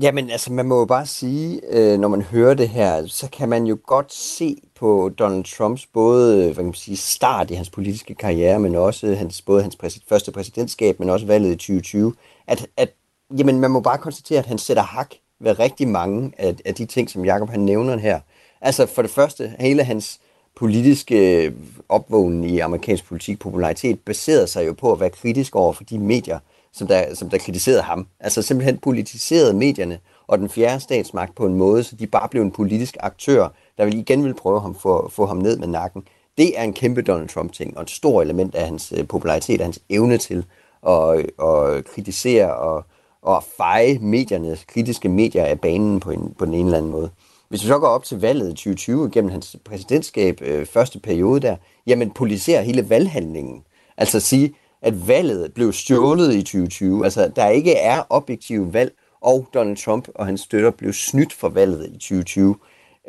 Jamen, 0.00 0.30
altså, 0.30 0.52
man 0.52 0.66
må 0.66 0.78
jo 0.78 0.84
bare 0.84 1.06
sige, 1.06 1.60
øh, 1.70 1.98
når 1.98 2.08
man 2.08 2.22
hører 2.22 2.54
det 2.54 2.68
her, 2.68 3.06
så 3.06 3.28
kan 3.32 3.48
man 3.48 3.64
jo 3.66 3.78
godt 3.86 4.12
se 4.12 4.56
på 4.74 5.10
Donald 5.18 5.44
Trumps 5.44 5.86
både 5.86 6.36
øh, 6.38 6.44
hvad 6.44 6.54
kan 6.54 6.64
man 6.64 6.74
sige, 6.74 6.96
start 6.96 7.50
i 7.50 7.54
hans 7.54 7.70
politiske 7.70 8.14
karriere, 8.14 8.60
men 8.60 8.74
også 8.74 9.14
hans, 9.14 9.42
både 9.42 9.62
hans 9.62 9.76
præsid- 9.84 10.04
første 10.08 10.32
præsidentskab, 10.32 11.00
men 11.00 11.10
også 11.10 11.26
valget 11.26 11.52
i 11.52 11.56
2020, 11.56 12.14
at, 12.46 12.66
at 12.76 12.94
jamen, 13.38 13.60
man 13.60 13.70
må 13.70 13.80
bare 13.80 13.98
konstatere, 13.98 14.38
at 14.38 14.46
han 14.46 14.58
sætter 14.58 14.82
hak 14.82 15.14
ved 15.40 15.58
rigtig 15.58 15.88
mange 15.88 16.32
af, 16.38 16.56
af 16.64 16.74
de 16.74 16.86
ting, 16.86 17.10
som 17.10 17.24
Jacob 17.24 17.50
han 17.50 17.60
nævner 17.60 17.96
her. 17.96 18.20
Altså 18.60 18.86
for 18.86 19.02
det 19.02 19.10
første, 19.10 19.54
hele 19.60 19.84
hans 19.84 20.20
politiske 20.56 21.44
øh, 21.44 21.52
opvågning 21.88 22.50
i 22.50 22.58
amerikansk 22.58 23.04
politik 23.04 23.38
popularitet 23.38 24.00
baserede 24.00 24.46
sig 24.46 24.66
jo 24.66 24.72
på 24.72 24.92
at 24.92 25.00
være 25.00 25.10
kritisk 25.10 25.56
over 25.56 25.72
for 25.72 25.84
de 25.84 25.98
medier, 25.98 26.38
som 26.74 26.86
der, 26.86 27.14
som 27.14 27.30
der 27.30 27.38
kritiserede 27.38 27.82
ham. 27.82 28.06
Altså 28.20 28.42
simpelthen 28.42 28.78
politiserede 28.78 29.54
medierne 29.54 29.98
og 30.26 30.38
den 30.38 30.48
fjerde 30.48 30.80
statsmagt 30.80 31.34
på 31.34 31.46
en 31.46 31.54
måde, 31.54 31.84
så 31.84 31.96
de 31.96 32.06
bare 32.06 32.28
blev 32.28 32.42
en 32.42 32.50
politisk 32.50 32.96
aktør, 33.00 33.48
der 33.78 33.84
vil 33.84 33.98
igen 33.98 34.24
vil 34.24 34.34
prøve 34.34 34.60
ham 34.60 34.74
for, 34.74 35.08
få 35.08 35.26
ham 35.26 35.36
ned 35.36 35.58
med 35.58 35.68
nakken. 35.68 36.02
Det 36.38 36.58
er 36.58 36.62
en 36.62 36.72
kæmpe 36.72 37.02
Donald 37.02 37.28
Trump-ting, 37.28 37.76
og 37.76 37.82
et 37.82 37.90
stort 37.90 38.24
element 38.24 38.54
af 38.54 38.66
hans 38.66 38.92
øh, 38.96 39.08
popularitet, 39.08 39.60
af 39.60 39.66
hans 39.66 39.80
evne 39.90 40.18
til 40.18 40.44
at, 40.88 41.18
at 41.42 41.84
kritisere 41.84 42.54
og, 42.56 42.84
og 43.22 43.44
feje 43.56 43.98
medierne, 43.98 44.58
kritiske 44.66 45.08
medier 45.08 45.44
af 45.44 45.60
banen 45.60 46.00
på, 46.00 46.10
en, 46.10 46.34
på 46.38 46.44
den 46.44 46.54
ene 46.54 46.64
eller 46.64 46.78
anden 46.78 46.92
måde. 46.92 47.10
Hvis 47.48 47.62
vi 47.62 47.68
så 47.68 47.78
går 47.78 47.88
op 47.88 48.04
til 48.04 48.20
valget 48.20 48.46
i 48.46 48.52
2020 48.52 49.10
gennem 49.10 49.30
hans 49.30 49.56
præsidentskab, 49.64 50.38
øh, 50.42 50.66
første 50.66 51.00
periode 51.00 51.40
der, 51.40 51.56
jamen 51.86 52.10
politiserer 52.10 52.62
hele 52.62 52.90
valghandlingen. 52.90 53.62
Altså 53.96 54.20
sige, 54.20 54.54
at 54.84 55.08
valget 55.08 55.54
blev 55.54 55.72
stjålet 55.72 56.34
i 56.34 56.42
2020. 56.42 57.04
Altså, 57.04 57.32
der 57.36 57.48
ikke 57.48 57.74
er 57.74 58.02
objektive 58.10 58.72
valg, 58.72 58.92
og 59.20 59.48
Donald 59.54 59.76
Trump 59.76 60.08
og 60.14 60.26
hans 60.26 60.40
støtter 60.40 60.70
blev 60.70 60.92
snydt 60.92 61.32
for 61.32 61.48
valget 61.48 61.86
i 61.86 61.92
2020. 61.92 62.56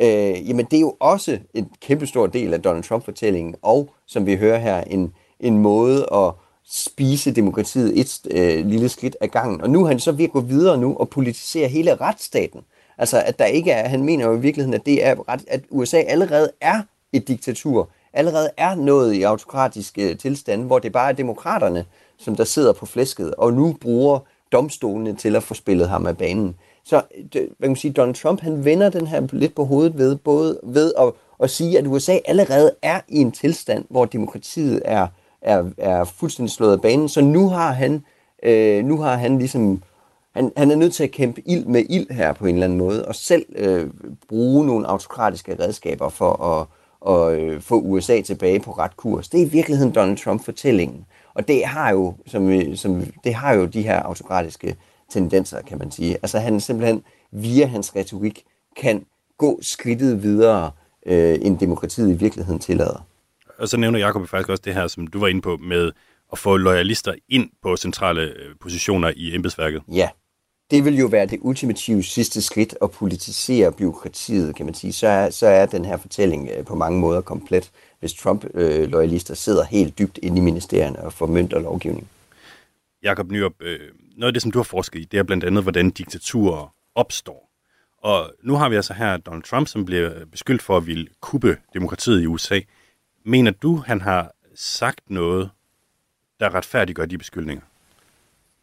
Øh, 0.01 0.49
jamen, 0.49 0.65
det 0.65 0.77
er 0.77 0.81
jo 0.81 0.95
også 0.99 1.39
en 1.53 1.69
kæmpestor 1.81 2.27
del 2.27 2.53
af 2.53 2.61
Donald 2.61 2.83
Trump-fortællingen, 2.83 3.55
og 3.61 3.89
som 4.07 4.25
vi 4.25 4.35
hører 4.35 4.57
her, 4.57 4.81
en, 4.81 5.13
en 5.39 5.57
måde 5.57 6.05
at 6.13 6.31
spise 6.67 7.31
demokratiet 7.31 7.99
et 7.99 8.19
øh, 8.31 8.65
lille 8.65 8.89
skridt 8.89 9.17
ad 9.21 9.27
gangen. 9.27 9.61
Og 9.61 9.69
nu 9.69 9.83
er 9.83 9.87
han 9.87 9.99
så 9.99 10.11
ved 10.11 10.25
at 10.25 10.31
gå 10.31 10.39
videre 10.39 10.77
nu 10.77 10.95
og 10.95 11.09
politisere 11.09 11.67
hele 11.67 11.95
retsstaten. 11.95 12.61
Altså, 12.97 13.21
at 13.21 13.39
der 13.39 13.45
ikke 13.45 13.71
er, 13.71 13.87
han 13.87 14.03
mener 14.03 14.25
jo 14.25 14.37
i 14.37 14.39
virkeligheden, 14.39 14.73
at 14.73 14.85
det 14.85 15.05
er 15.05 15.29
ret, 15.29 15.45
at 15.47 15.63
USA 15.69 15.97
allerede 15.97 16.51
er 16.61 16.81
et 17.13 17.27
diktatur, 17.27 17.89
allerede 18.15 18.49
er 18.57 18.75
nået 18.75 19.13
i 19.13 19.23
autokratiske 19.23 20.09
øh, 20.09 20.17
tilstande, 20.17 20.65
hvor 20.65 20.79
det 20.79 20.91
bare 20.91 21.09
er 21.09 21.13
demokraterne, 21.13 21.85
som 22.17 22.35
der 22.35 22.43
sidder 22.43 22.73
på 22.73 22.85
flæsket, 22.85 23.35
og 23.35 23.53
nu 23.53 23.75
bruger 23.81 24.19
domstolene 24.51 25.15
til 25.15 25.35
at 25.35 25.43
få 25.43 25.53
spillet 25.53 25.89
ham 25.89 26.05
af 26.05 26.17
banen. 26.17 26.55
Så 26.83 26.95
øh, 26.95 27.01
hvad 27.31 27.41
kan 27.41 27.69
man 27.69 27.75
sige, 27.75 27.93
Donald 27.93 28.15
Trump 28.15 28.41
han 28.41 28.65
vender 28.65 28.89
den 28.89 29.07
her 29.07 29.27
lidt 29.31 29.55
på 29.55 29.63
hovedet 29.65 29.97
ved, 29.97 30.15
både 30.15 30.59
ved 30.63 30.93
at, 30.97 31.11
at 31.39 31.49
sige, 31.49 31.77
at 31.77 31.87
USA 31.87 32.17
allerede 32.25 32.71
er 32.81 33.01
i 33.07 33.17
en 33.17 33.31
tilstand, 33.31 33.85
hvor 33.89 34.05
demokratiet 34.05 34.81
er, 34.85 35.07
er, 35.41 35.63
er 35.77 36.03
fuldstændig 36.03 36.51
slået 36.51 36.73
af 36.73 36.81
banen. 36.81 37.09
Så 37.09 37.21
nu 37.21 37.49
har 37.49 37.71
han, 37.71 38.03
øh, 38.43 38.85
nu 38.85 38.97
har 38.97 39.15
han 39.15 39.37
ligesom 39.37 39.83
han, 40.35 40.51
han 40.57 40.71
er 40.71 40.75
nødt 40.75 40.93
til 40.93 41.03
at 41.03 41.11
kæmpe 41.11 41.41
ild 41.45 41.65
med 41.65 41.85
ild 41.89 42.09
her 42.11 42.33
på 42.33 42.45
en 42.45 42.55
eller 42.55 42.65
anden 42.65 42.79
måde, 42.79 43.05
og 43.05 43.15
selv 43.15 43.45
øh, 43.55 43.89
bruge 44.29 44.65
nogle 44.65 44.87
autokratiske 44.87 45.57
redskaber 45.59 46.09
for 46.09 46.43
at, 46.43 46.67
og 47.05 47.35
øh, 47.35 47.61
få 47.61 47.81
USA 47.81 48.21
tilbage 48.21 48.59
på 48.59 48.71
ret 48.71 48.97
kurs. 48.97 49.29
Det 49.29 49.41
er 49.41 49.45
i 49.45 49.49
virkeligheden 49.49 49.95
Donald 49.95 50.17
Trump-fortællingen. 50.17 51.05
Og 51.33 51.47
det 51.47 51.65
har 51.65 51.91
jo, 51.91 52.15
som, 52.27 52.75
som, 52.75 53.03
det 53.23 53.33
har 53.33 53.53
jo 53.53 53.65
de 53.65 53.81
her 53.81 53.99
autokratiske 53.99 54.75
tendenser, 55.09 55.61
kan 55.61 55.77
man 55.77 55.91
sige. 55.91 56.13
Altså 56.13 56.39
han 56.39 56.59
simpelthen 56.59 57.03
via 57.31 57.65
hans 57.65 57.95
retorik 57.95 58.43
kan 58.77 59.05
gå 59.37 59.59
skridtet 59.61 60.23
videre, 60.23 60.71
øh, 61.05 61.37
end 61.41 61.59
demokratiet 61.59 62.09
i 62.09 62.17
virkeligheden 62.17 62.59
tillader. 62.59 63.05
Og 63.57 63.67
så 63.67 63.77
nævner 63.77 63.99
Jacob 63.99 64.27
faktisk 64.27 64.49
også 64.49 64.61
det 64.65 64.73
her, 64.73 64.87
som 64.87 65.07
du 65.07 65.19
var 65.19 65.27
inde 65.27 65.41
på, 65.41 65.57
med 65.57 65.91
at 66.31 66.37
få 66.37 66.57
loyalister 66.57 67.13
ind 67.29 67.49
på 67.63 67.77
centrale 67.77 68.21
øh, 68.21 68.55
positioner 68.61 69.11
i 69.15 69.35
embedsværket. 69.35 69.81
Ja, 69.87 70.09
det 70.71 70.85
vil 70.85 70.97
jo 70.97 71.07
være 71.07 71.25
det 71.25 71.39
ultimative 71.41 72.03
sidste 72.03 72.41
skridt 72.41 72.75
at 72.81 72.91
politisere 72.91 73.71
byråkratiet, 73.71 74.55
kan 74.55 74.65
man 74.65 74.75
sige. 74.75 74.93
Så 74.93 75.07
er, 75.07 75.29
så 75.29 75.47
er 75.47 75.65
den 75.65 75.85
her 75.85 75.97
fortælling 75.97 76.49
øh, 76.57 76.65
på 76.65 76.75
mange 76.75 76.99
måder 76.99 77.21
komplet, 77.21 77.71
hvis 77.99 78.13
Trump-loyalister 78.13 79.33
sidder 79.33 79.63
helt 79.63 79.99
dybt 79.99 80.19
inde 80.23 80.37
i 80.37 80.41
ministerierne 80.41 80.99
og 80.99 81.13
formønter 81.13 81.59
lovgivning. 81.59 82.07
Jakob 83.03 83.31
Nyrup, 83.31 83.53
øh, 83.61 83.79
noget 84.17 84.27
af 84.27 84.33
det, 84.33 84.41
som 84.41 84.51
du 84.51 84.59
har 84.59 84.63
forsket 84.63 84.99
i, 84.99 85.03
det 85.03 85.19
er 85.19 85.23
blandt 85.23 85.43
andet, 85.43 85.63
hvordan 85.63 85.89
diktaturer 85.89 86.73
opstår. 86.95 87.51
Og 87.97 88.33
nu 88.43 88.55
har 88.55 88.69
vi 88.69 88.75
altså 88.75 88.93
her 88.93 89.17
Donald 89.17 89.43
Trump, 89.43 89.67
som 89.67 89.85
bliver 89.85 90.25
beskyldt 90.31 90.61
for 90.61 90.77
at 90.77 90.87
ville 90.87 91.07
kuppe 91.21 91.57
demokratiet 91.73 92.21
i 92.21 92.25
USA. 92.25 92.59
Mener 93.23 93.51
du, 93.51 93.75
han 93.75 94.01
har 94.01 94.31
sagt 94.55 95.09
noget, 95.09 95.49
der 96.39 96.55
retfærdiggør 96.55 97.05
de 97.05 97.17
beskyldninger? 97.17 97.63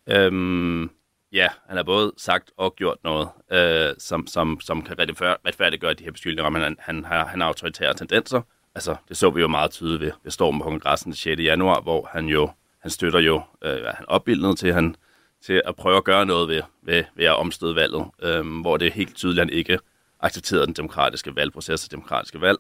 Øhm, 0.07 0.91
Ja, 1.33 1.49
han 1.69 1.77
har 1.77 1.85
både 1.85 2.13
sagt 2.17 2.51
og 2.57 2.77
gjort 2.77 2.99
noget, 3.05 3.29
øh, 3.53 3.95
som, 3.99 4.27
som, 4.27 4.61
som 4.61 4.83
kan 4.83 4.97
retfærdiggøre 4.99 5.95
de 5.95 6.05
her 6.05 6.11
beskyldninger, 6.11 6.51
men 6.51 6.63
han, 6.63 6.77
han, 6.79 7.05
har, 7.05 7.27
han 7.27 7.41
har 7.41 7.49
autoritære 7.49 7.95
tendenser. 7.95 8.43
Altså, 8.75 8.97
det 9.09 9.17
så 9.17 9.31
vi 9.31 9.41
jo 9.41 9.49
meget 9.49 9.71
tydeligt 9.71 10.01
ved, 10.01 10.13
ved 10.23 10.31
stormen 10.31 10.61
på 10.61 10.65
kongressen 10.65 11.11
den 11.11 11.17
6. 11.17 11.41
januar, 11.41 11.81
hvor 11.81 12.09
han 12.13 12.27
jo 12.27 12.51
han 12.83 12.91
støtter 12.91 13.21
jo, 13.21 13.43
øh, 13.63 13.85
han 13.85 14.09
opbildet 14.09 14.59
til, 14.59 14.73
han, 14.73 14.97
til 15.45 15.63
at 15.65 15.77
prøve 15.77 15.97
at 15.97 16.05
gøre 16.05 16.27
noget 16.27 16.49
ved, 16.49 16.63
ved, 16.83 17.05
ved 17.15 17.25
at 17.25 17.37
omstøde 17.37 17.77
valget, 17.77 18.07
øh, 18.23 18.61
hvor 18.61 18.77
det 18.77 18.87
er 18.87 18.93
helt 18.93 19.17
tydeligt, 19.17 19.41
at 19.41 19.47
han 19.47 19.59
ikke 19.59 19.79
accepterede 20.21 20.67
den 20.67 20.75
demokratiske 20.75 21.37
valgproces 21.37 21.85
og 21.85 21.91
demokratiske 21.91 22.41
valg, 22.41 22.59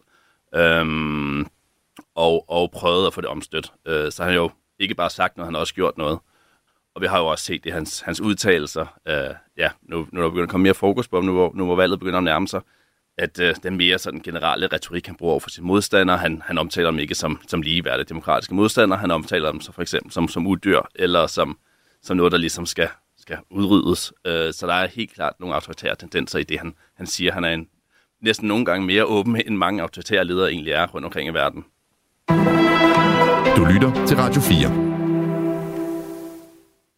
øh, 0.55 0.87
og, 2.15 2.51
og 2.51 2.71
prøvede 2.71 3.07
at 3.07 3.15
få 3.15 3.21
det 3.21 3.29
omstødt. 3.29 3.73
Øh, 3.87 4.13
så 4.13 4.25
han 4.25 4.35
jo 4.35 4.51
ikke 4.79 4.95
bare 4.95 5.11
sagt 5.11 5.37
noget, 5.37 5.47
han 5.47 5.55
har 5.55 5.61
også 5.61 5.75
gjort 5.75 5.99
noget. 5.99 6.19
Og 6.95 7.03
vi 7.03 7.07
har 7.07 7.19
jo 7.19 7.27
også 7.27 7.45
set 7.45 7.65
det 7.65 7.73
hans, 7.73 8.01
hans 8.01 8.21
udtalelser. 8.21 8.99
Øh, 9.09 9.35
ja, 9.59 9.71
nu, 9.83 10.07
nu 10.13 10.21
er 10.21 10.23
der 10.23 10.31
begyndt 10.31 10.43
at 10.43 10.49
komme 10.49 10.63
mere 10.63 10.75
fokus 10.75 11.09
på 11.09 11.21
nu 11.21 11.33
hvor, 11.33 11.53
nu 11.55 11.65
hvor 11.65 11.77
valget 11.77 11.99
begynder 11.99 12.19
at 12.19 12.25
nærme 12.25 12.49
sig, 12.49 12.61
at 13.19 13.41
øh, 13.41 13.55
den 13.63 13.77
mere 13.77 13.99
sådan 13.99 14.21
generelle 14.21 14.67
retorik, 14.67 15.07
han 15.07 15.17
bruger 15.17 15.33
over 15.33 15.41
for 15.41 15.51
sine 15.51 15.67
modstandere, 15.67 16.19
han, 16.19 16.43
han 16.45 16.59
omtaler 16.59 16.91
dem 16.91 16.99
ikke 16.99 17.15
som, 17.15 17.41
som 17.49 17.63
ligeværdige 17.63 18.05
demokratiske 18.05 18.55
modstandere, 18.55 18.99
han 18.99 19.11
omtaler 19.11 19.53
dem 19.53 19.61
så 19.61 19.73
for 19.73 19.83
eksempel 19.83 20.13
som, 20.13 20.29
som 20.29 20.47
uddyr, 20.47 20.81
eller 20.95 21.27
som, 21.27 21.59
som 22.03 22.17
noget, 22.17 22.33
der 22.33 22.39
ligesom 22.39 22.67
skal, 22.67 22.89
skal 23.19 23.39
udryddes. 23.51 24.13
Øh, 24.27 24.53
så 24.53 24.67
der 24.67 24.75
er 24.75 24.87
helt 24.87 25.15
klart 25.15 25.33
nogle 25.41 25.55
autoritære 25.55 25.97
tendenser 25.97 26.39
i 26.39 26.45
det, 26.45 26.59
han, 26.59 26.75
han 26.97 27.07
siger. 27.07 27.33
Han 27.33 27.45
er 27.45 27.51
en, 27.51 27.69
næsten 28.23 28.49
nogle 28.49 28.65
gange 28.65 28.87
mere 28.87 29.05
åben, 29.05 29.43
end 29.47 29.57
mange 29.57 29.83
autoritære 29.83 30.25
ledere 30.25 30.51
egentlig 30.51 30.73
er 30.73 30.87
rundt 30.87 31.05
omkring 31.05 31.29
i 31.29 31.33
verden. 31.33 31.65
Du 33.57 33.65
lytter 33.65 34.07
til 34.07 34.17
Radio 34.17 34.41
4. 34.41 34.92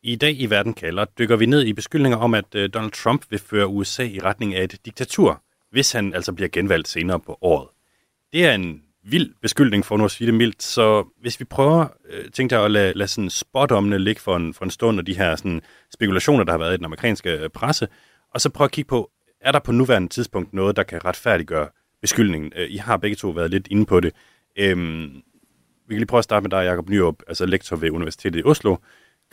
I 0.07 0.17
dag 0.17 0.41
i 0.41 0.47
Verden 0.51 0.75
kalder 0.75 1.05
dykker 1.05 1.37
vi 1.37 1.47
ned 1.47 1.65
i 1.65 1.73
beskyldninger 1.73 2.19
om, 2.19 2.35
at 2.35 2.55
øh, 2.55 2.71
Donald 2.75 2.93
Trump 2.93 3.25
vil 3.31 3.39
føre 3.39 3.67
USA 3.67 4.03
i 4.03 4.21
retning 4.21 4.55
af 4.55 4.65
et 4.65 4.79
diktatur, 4.85 5.43
hvis 5.71 5.93
han 5.93 6.15
altså 6.15 6.33
bliver 6.33 6.49
genvalgt 6.49 6.89
senere 6.89 7.21
på 7.21 7.39
året. 7.41 7.69
Det 8.33 8.47
er 8.47 8.55
en 8.55 8.83
vild 9.05 9.35
beskyldning 9.43 9.85
for 9.85 9.97
nu 9.97 10.05
at 10.05 10.11
sige 10.11 10.27
det 10.27 10.35
mildt, 10.35 10.63
så 10.63 11.05
hvis 11.21 11.41
vi 11.41 11.45
prøver, 11.45 11.87
øh, 12.11 12.31
tænkte 12.31 12.57
jeg 12.57 12.65
at 12.65 12.71
lade, 12.71 12.93
lade 12.93 13.09
sådan 13.09 13.31
spotomne 13.31 13.99
ligge 13.99 14.21
for 14.21 14.37
en, 14.37 14.55
for 14.55 14.65
en 14.65 14.71
stund, 14.71 14.99
og 14.99 15.07
de 15.07 15.17
her 15.17 15.37
sådan, 15.37 15.61
spekulationer, 15.95 16.45
der 16.45 16.53
har 16.53 16.59
været 16.59 16.75
i 16.75 16.77
den 16.77 16.85
amerikanske 16.85 17.31
øh, 17.31 17.51
presse, 17.51 17.89
og 18.35 18.41
så 18.41 18.51
prøve 18.51 18.67
at 18.67 18.73
kigge 18.73 18.89
på, 18.89 19.11
er 19.41 19.53
der 19.53 19.59
på 19.59 19.73
nuværende 19.73 20.09
tidspunkt 20.09 20.53
noget, 20.53 20.77
der 20.77 20.83
kan 20.83 21.05
retfærdiggøre 21.05 21.69
beskyldningen? 22.01 22.53
Øh, 22.57 22.71
I 22.71 22.77
har 22.77 22.97
begge 22.97 23.17
to 23.17 23.29
været 23.29 23.51
lidt 23.51 23.69
inde 23.71 23.87
på 23.87 24.01
det. 24.01 24.13
Øhm, 24.59 25.23
vi 25.89 25.95
kan 25.95 25.99
lige 25.99 26.07
prøve 26.07 26.19
at 26.19 26.25
starte 26.25 26.43
med 26.43 26.51
dig, 26.51 26.65
Jacob 26.65 26.89
Nyrup, 26.89 27.23
altså 27.29 27.47
lektor 27.47 27.77
ved 27.77 27.91
Universitetet 27.91 28.41
i 28.41 28.45
Oslo. 28.45 28.77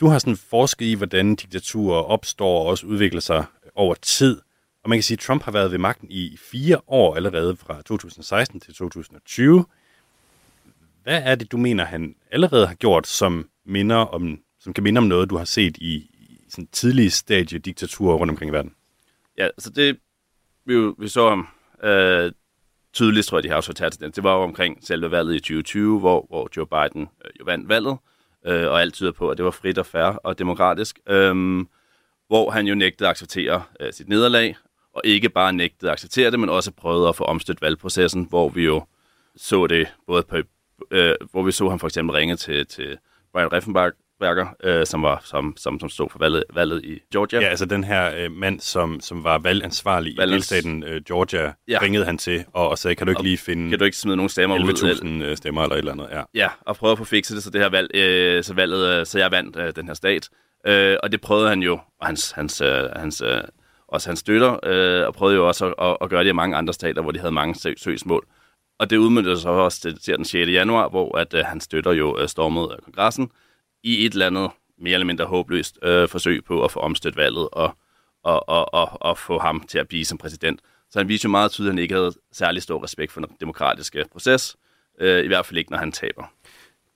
Du 0.00 0.06
har 0.06 0.18
sådan 0.18 0.36
forsket 0.36 0.86
i, 0.86 0.94
hvordan 0.94 1.34
diktaturer 1.34 2.02
opstår 2.02 2.60
og 2.60 2.66
også 2.66 2.86
udvikler 2.86 3.20
sig 3.20 3.44
over 3.74 3.94
tid. 3.94 4.40
Og 4.82 4.88
man 4.88 4.98
kan 4.98 5.02
sige, 5.02 5.16
at 5.16 5.20
Trump 5.20 5.42
har 5.42 5.52
været 5.52 5.70
ved 5.70 5.78
magten 5.78 6.10
i 6.10 6.36
fire 6.50 6.80
år 6.86 7.16
allerede 7.16 7.56
fra 7.56 7.82
2016 7.82 8.60
til 8.60 8.74
2020. 8.74 9.64
Hvad 11.02 11.22
er 11.24 11.34
det, 11.34 11.52
du 11.52 11.56
mener, 11.56 11.84
han 11.84 12.14
allerede 12.30 12.66
har 12.66 12.74
gjort, 12.74 13.06
som, 13.06 13.48
minder 13.64 13.96
om, 13.96 14.38
som 14.60 14.72
kan 14.72 14.84
minde 14.84 14.98
om 14.98 15.04
noget, 15.04 15.30
du 15.30 15.36
har 15.36 15.44
set 15.44 15.76
i, 15.76 15.94
i 15.94 16.44
sådan 16.48 16.68
tidlige 16.72 17.10
stadie 17.10 17.58
diktaturer 17.58 18.16
rundt 18.16 18.30
omkring 18.30 18.50
i 18.50 18.52
verden? 18.52 18.74
Ja, 19.38 19.48
så 19.58 19.70
det, 19.70 19.98
vi, 20.64 20.92
vi 20.98 21.08
så 21.08 21.20
om 21.20 21.48
øh, 21.82 22.32
tydeligst, 22.92 23.28
tror 23.28 23.38
jeg, 23.38 23.42
de 23.42 23.48
har 23.48 23.56
autoritære 23.56 23.90
Det 23.90 24.24
var 24.24 24.34
jo 24.34 24.42
omkring 24.42 24.86
selve 24.86 25.10
valget 25.10 25.34
i 25.34 25.38
2020, 25.38 25.98
hvor, 25.98 26.26
hvor 26.28 26.48
Joe 26.56 26.66
Biden 26.66 27.08
øh, 27.24 27.30
jo 27.40 27.44
vandt 27.44 27.68
valget 27.68 27.98
øh, 28.46 28.70
og 28.70 28.80
alt 28.80 28.94
tyder 28.94 29.12
på, 29.12 29.30
at 29.30 29.36
det 29.36 29.44
var 29.44 29.50
frit 29.50 29.78
og 29.78 29.86
fair 29.86 30.02
og 30.02 30.38
demokratisk, 30.38 30.98
øh, 31.08 31.64
hvor 32.28 32.50
han 32.50 32.66
jo 32.66 32.74
nægtede 32.74 33.08
at 33.08 33.10
acceptere 33.10 33.62
øh, 33.80 33.92
sit 33.92 34.08
nederlag, 34.08 34.56
og 34.92 35.02
ikke 35.04 35.28
bare 35.28 35.52
nægtede 35.52 35.90
at 35.90 35.92
acceptere 35.92 36.30
det, 36.30 36.40
men 36.40 36.48
også 36.48 36.72
prøvede 36.72 37.08
at 37.08 37.16
få 37.16 37.24
omstødt 37.24 37.62
valgprocessen, 37.62 38.26
hvor 38.28 38.48
vi 38.48 38.64
jo 38.64 38.84
så 39.36 39.66
det 39.66 39.88
både 40.06 40.22
på, 40.22 40.36
øh, 40.90 41.14
hvor 41.30 41.42
vi 41.42 41.52
så 41.52 41.68
ham 41.68 41.78
for 41.78 41.86
eksempel 41.86 42.16
ringe 42.16 42.36
til, 42.36 42.66
til 42.66 42.98
Brian 43.32 43.52
Reffenbach 43.52 43.96
Berger, 44.22 44.46
øh, 44.64 44.86
som, 44.86 45.02
var, 45.02 45.22
som, 45.24 45.54
som, 45.56 45.80
som 45.80 45.88
stod 45.88 46.08
for 46.10 46.18
valget, 46.18 46.44
valget 46.54 46.84
i 46.84 46.98
Georgia. 47.12 47.40
Ja, 47.40 47.46
altså 47.46 47.64
den 47.64 47.84
her 47.84 48.16
øh, 48.16 48.32
mand, 48.32 48.60
som, 48.60 49.00
som 49.00 49.24
var 49.24 49.38
valgansvarlig 49.38 50.14
Valgens... 50.18 50.50
i 50.50 50.54
delstaten 50.54 50.84
øh, 50.84 51.02
Georgia, 51.08 51.52
ja. 51.68 51.78
ringede 51.82 52.04
han 52.04 52.18
til 52.18 52.44
og, 52.52 52.68
og 52.68 52.78
sagde, 52.78 52.94
kan 52.94 53.06
du 53.06 53.10
ikke 53.10 53.20
og 53.20 53.24
lige 53.24 53.38
finde 53.38 53.70
kan 53.70 53.78
du 53.78 53.84
ikke 53.84 53.96
smide 53.96 54.16
nogle 54.16 54.30
stemmer 54.30 54.56
11.000 54.56 55.06
øh, 55.06 55.36
stemmer 55.36 55.62
eller 55.62 55.74
et 55.74 55.78
eller 55.78 55.92
andet? 55.92 56.08
Ja. 56.12 56.22
ja, 56.34 56.48
og 56.60 56.76
prøve 56.76 56.92
at 56.92 56.98
få 56.98 57.04
fikset 57.04 57.34
det, 57.34 57.44
så 57.44 57.50
det 57.50 57.60
her 57.60 57.68
valg, 57.68 57.90
øh, 57.94 58.44
så, 58.44 58.54
valget, 58.54 58.88
øh, 58.88 59.06
så 59.06 59.18
jeg 59.18 59.30
vandt 59.30 59.56
øh, 59.56 59.72
den 59.76 59.86
her 59.86 59.94
stat. 59.94 60.28
Øh, 60.66 60.96
og 61.02 61.12
det 61.12 61.20
prøvede 61.20 61.48
han 61.48 61.62
jo, 61.62 61.78
og 62.00 62.06
hans, 62.06 62.30
hans, 62.30 62.60
øh, 62.60 62.90
hans, 62.96 63.20
øh, 63.20 63.40
også 63.88 64.08
hans 64.08 64.20
støtter, 64.20 64.58
øh, 64.62 65.06
og 65.06 65.14
prøvede 65.14 65.36
jo 65.36 65.48
også 65.48 65.66
at, 65.66 65.74
at, 65.86 65.96
at 66.00 66.10
gøre 66.10 66.24
det 66.24 66.30
i 66.30 66.32
mange 66.32 66.56
andre 66.56 66.72
stater, 66.72 67.02
hvor 67.02 67.12
de 67.12 67.18
havde 67.18 67.32
mange 67.32 67.54
søgsmål. 67.76 68.26
Og 68.78 68.90
det 68.90 68.96
udmyndte 68.96 69.40
sig 69.40 69.50
også 69.50 69.80
til, 69.80 69.98
til 69.98 70.16
den 70.16 70.24
6. 70.24 70.48
januar, 70.48 70.88
hvor 70.88 71.18
at, 71.18 71.34
øh, 71.34 71.44
han 71.44 71.60
støtter 71.60 71.92
jo 71.92 72.18
øh, 72.18 72.28
stormet 72.28 72.68
af 72.72 72.82
kongressen 72.84 73.30
i 73.82 74.06
et 74.06 74.12
eller 74.12 74.26
andet 74.26 74.50
mere 74.78 74.94
eller 74.94 75.06
mindre 75.06 75.24
håbløst 75.24 75.78
øh, 75.82 76.08
forsøg 76.08 76.44
på 76.44 76.64
at 76.64 76.70
få 76.70 76.80
omstødt 76.80 77.16
valget 77.16 77.48
og, 77.52 77.76
og, 78.22 78.48
og, 78.48 78.74
og, 78.74 78.88
og 79.00 79.18
få 79.18 79.38
ham 79.38 79.64
til 79.68 79.78
at 79.78 79.88
blive 79.88 80.04
som 80.04 80.18
præsident. 80.18 80.60
Så 80.90 80.98
han 80.98 81.08
viser 81.08 81.28
jo 81.28 81.30
meget 81.30 81.50
tydeligt, 81.50 81.70
at 81.70 81.74
han 81.74 81.82
ikke 81.82 81.94
havde 81.94 82.12
særlig 82.32 82.62
stor 82.62 82.84
respekt 82.84 83.12
for 83.12 83.20
den 83.20 83.36
demokratiske 83.40 84.04
proces, 84.12 84.56
øh, 85.00 85.24
i 85.24 85.26
hvert 85.26 85.46
fald 85.46 85.58
ikke, 85.58 85.70
når 85.70 85.78
han 85.78 85.92
taber. 85.92 86.32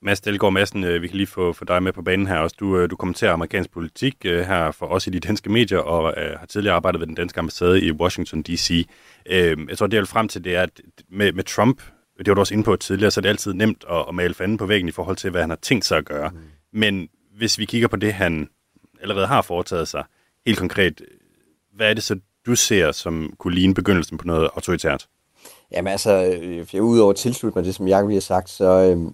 Mads 0.01 0.21
Delgaard 0.21 0.53
Madsen, 0.53 0.83
øh, 0.83 1.01
vi 1.01 1.07
kan 1.07 1.17
lige 1.17 1.27
få, 1.27 1.53
få 1.53 1.65
dig 1.65 1.83
med 1.83 1.93
på 1.93 2.01
banen 2.01 2.27
her 2.27 2.37
også. 2.37 2.55
Du, 2.59 2.77
øh, 2.77 2.89
du 2.89 2.95
kommenterer 2.95 3.33
amerikansk 3.33 3.71
politik 3.71 4.15
øh, 4.25 4.39
her 4.39 4.71
for 4.71 4.85
os 4.85 5.07
i 5.07 5.09
de 5.09 5.19
danske 5.19 5.49
medier, 5.49 5.79
og 5.79 6.13
øh, 6.17 6.39
har 6.39 6.45
tidligere 6.45 6.75
arbejdet 6.75 6.99
ved 6.99 7.07
den 7.07 7.15
danske 7.15 7.39
ambassade 7.39 7.81
i 7.81 7.91
Washington 7.91 8.43
D.C. 8.43 8.87
Øh, 9.25 9.57
jeg 9.69 9.77
tror, 9.77 9.87
det 9.87 9.93
jeg 9.93 10.01
vil 10.01 10.07
frem 10.07 10.27
til, 10.27 10.43
det 10.43 10.55
er, 10.55 10.61
at 10.61 10.81
med, 11.09 11.33
med 11.33 11.43
Trump, 11.43 11.81
det 12.17 12.27
var 12.27 12.33
du 12.33 12.39
også 12.39 12.53
inde 12.53 12.63
på 12.63 12.75
tidligere, 12.75 13.11
så 13.11 13.19
er 13.19 13.21
det 13.21 13.29
altid 13.29 13.53
nemt 13.53 13.85
at, 13.89 14.05
at 14.09 14.15
male 14.15 14.33
fanden 14.33 14.57
på 14.57 14.65
væggen 14.65 14.89
i 14.89 14.91
forhold 14.91 15.17
til, 15.17 15.29
hvad 15.29 15.41
han 15.41 15.49
har 15.49 15.57
tænkt 15.61 15.85
sig 15.85 15.97
at 15.97 16.05
gøre. 16.05 16.29
Mm. 16.29 16.37
Men 16.77 17.09
hvis 17.37 17.59
vi 17.59 17.65
kigger 17.65 17.87
på 17.87 17.95
det, 17.95 18.13
han 18.13 18.49
allerede 19.01 19.27
har 19.27 19.41
foretaget 19.41 19.87
sig, 19.87 20.03
helt 20.45 20.59
konkret, 20.59 21.01
hvad 21.75 21.89
er 21.89 21.93
det 21.93 22.03
så, 22.03 22.19
du 22.45 22.55
ser, 22.55 22.91
som 22.91 23.33
kunne 23.37 23.55
ligne 23.55 23.73
begyndelsen 23.73 24.17
på 24.17 24.27
noget 24.27 24.49
autoritært? 24.55 25.07
Jamen 25.71 25.91
altså, 25.91 26.37
øh, 26.73 26.83
udover 26.83 27.09
at 27.09 27.15
tilslutte 27.15 27.57
mig 27.57 27.65
det, 27.65 27.75
som 27.75 27.87
Jacob 27.87 28.07
lige 28.07 28.15
har 28.15 28.21
sagt, 28.21 28.49
så 28.49 28.65
øh, 28.65 29.11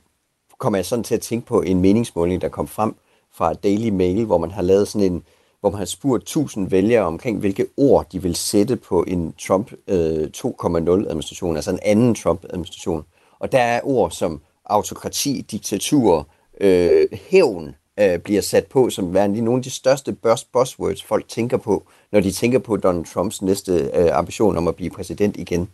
kommer 0.57 0.77
jeg 0.77 0.85
sådan 0.85 1.03
til 1.03 1.15
at 1.15 1.21
tænke 1.21 1.47
på 1.47 1.61
en 1.61 1.81
meningsmåling, 1.81 2.41
der 2.41 2.49
kom 2.49 2.67
frem 2.67 2.95
fra 3.33 3.53
Daily 3.53 3.89
Mail, 3.89 4.25
hvor 4.25 4.37
man 4.37 4.51
har 4.51 4.61
lavet 4.61 4.87
sådan 4.87 5.11
en, 5.11 5.23
hvor 5.59 5.69
man 5.69 5.77
har 5.77 5.85
spurgt 5.85 6.23
1000 6.23 6.71
vælgere 6.71 7.03
omkring, 7.03 7.39
hvilke 7.39 7.67
ord 7.77 8.09
de 8.11 8.21
vil 8.21 8.35
sætte 8.35 8.75
på 8.75 9.03
en 9.07 9.33
Trump 9.47 9.71
øh, 9.87 10.29
2.0-administration, 10.37 11.55
altså 11.55 11.71
en 11.71 11.79
anden 11.83 12.15
Trump-administration. 12.15 13.03
Og 13.39 13.51
der 13.51 13.59
er 13.59 13.81
ord 13.83 14.11
som 14.11 14.41
autokrati, 14.65 15.41
diktatur, 15.51 16.27
øh, 16.63 17.07
hævn, 17.29 17.75
øh, 17.99 18.19
bliver 18.19 18.41
sat 18.41 18.65
på 18.65 18.89
som 18.89 19.13
værende 19.13 19.41
nogle 19.41 19.59
af 19.59 19.63
de 19.63 19.69
største 19.69 20.13
buzzwords, 20.13 21.03
folk 21.03 21.27
tænker 21.27 21.57
på, 21.57 21.83
når 22.11 22.19
de 22.19 22.31
tænker 22.31 22.59
på 22.59 22.77
Donald 22.77 23.05
Trumps 23.05 23.41
næste 23.41 23.91
øh, 23.93 24.17
ambition 24.17 24.57
om 24.57 24.67
at 24.67 24.75
blive 24.75 24.89
præsident 24.89 25.37
igen. 25.37 25.69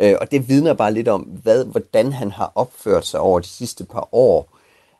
Øh, 0.00 0.14
og 0.20 0.30
det 0.30 0.48
vidner 0.48 0.74
bare 0.74 0.92
lidt 0.92 1.08
om, 1.08 1.20
hvad, 1.20 1.64
hvordan 1.64 2.12
han 2.12 2.30
har 2.30 2.52
opført 2.54 3.06
sig 3.06 3.20
over 3.20 3.40
de 3.40 3.46
sidste 3.46 3.84
par 3.84 4.08
år. 4.12 4.48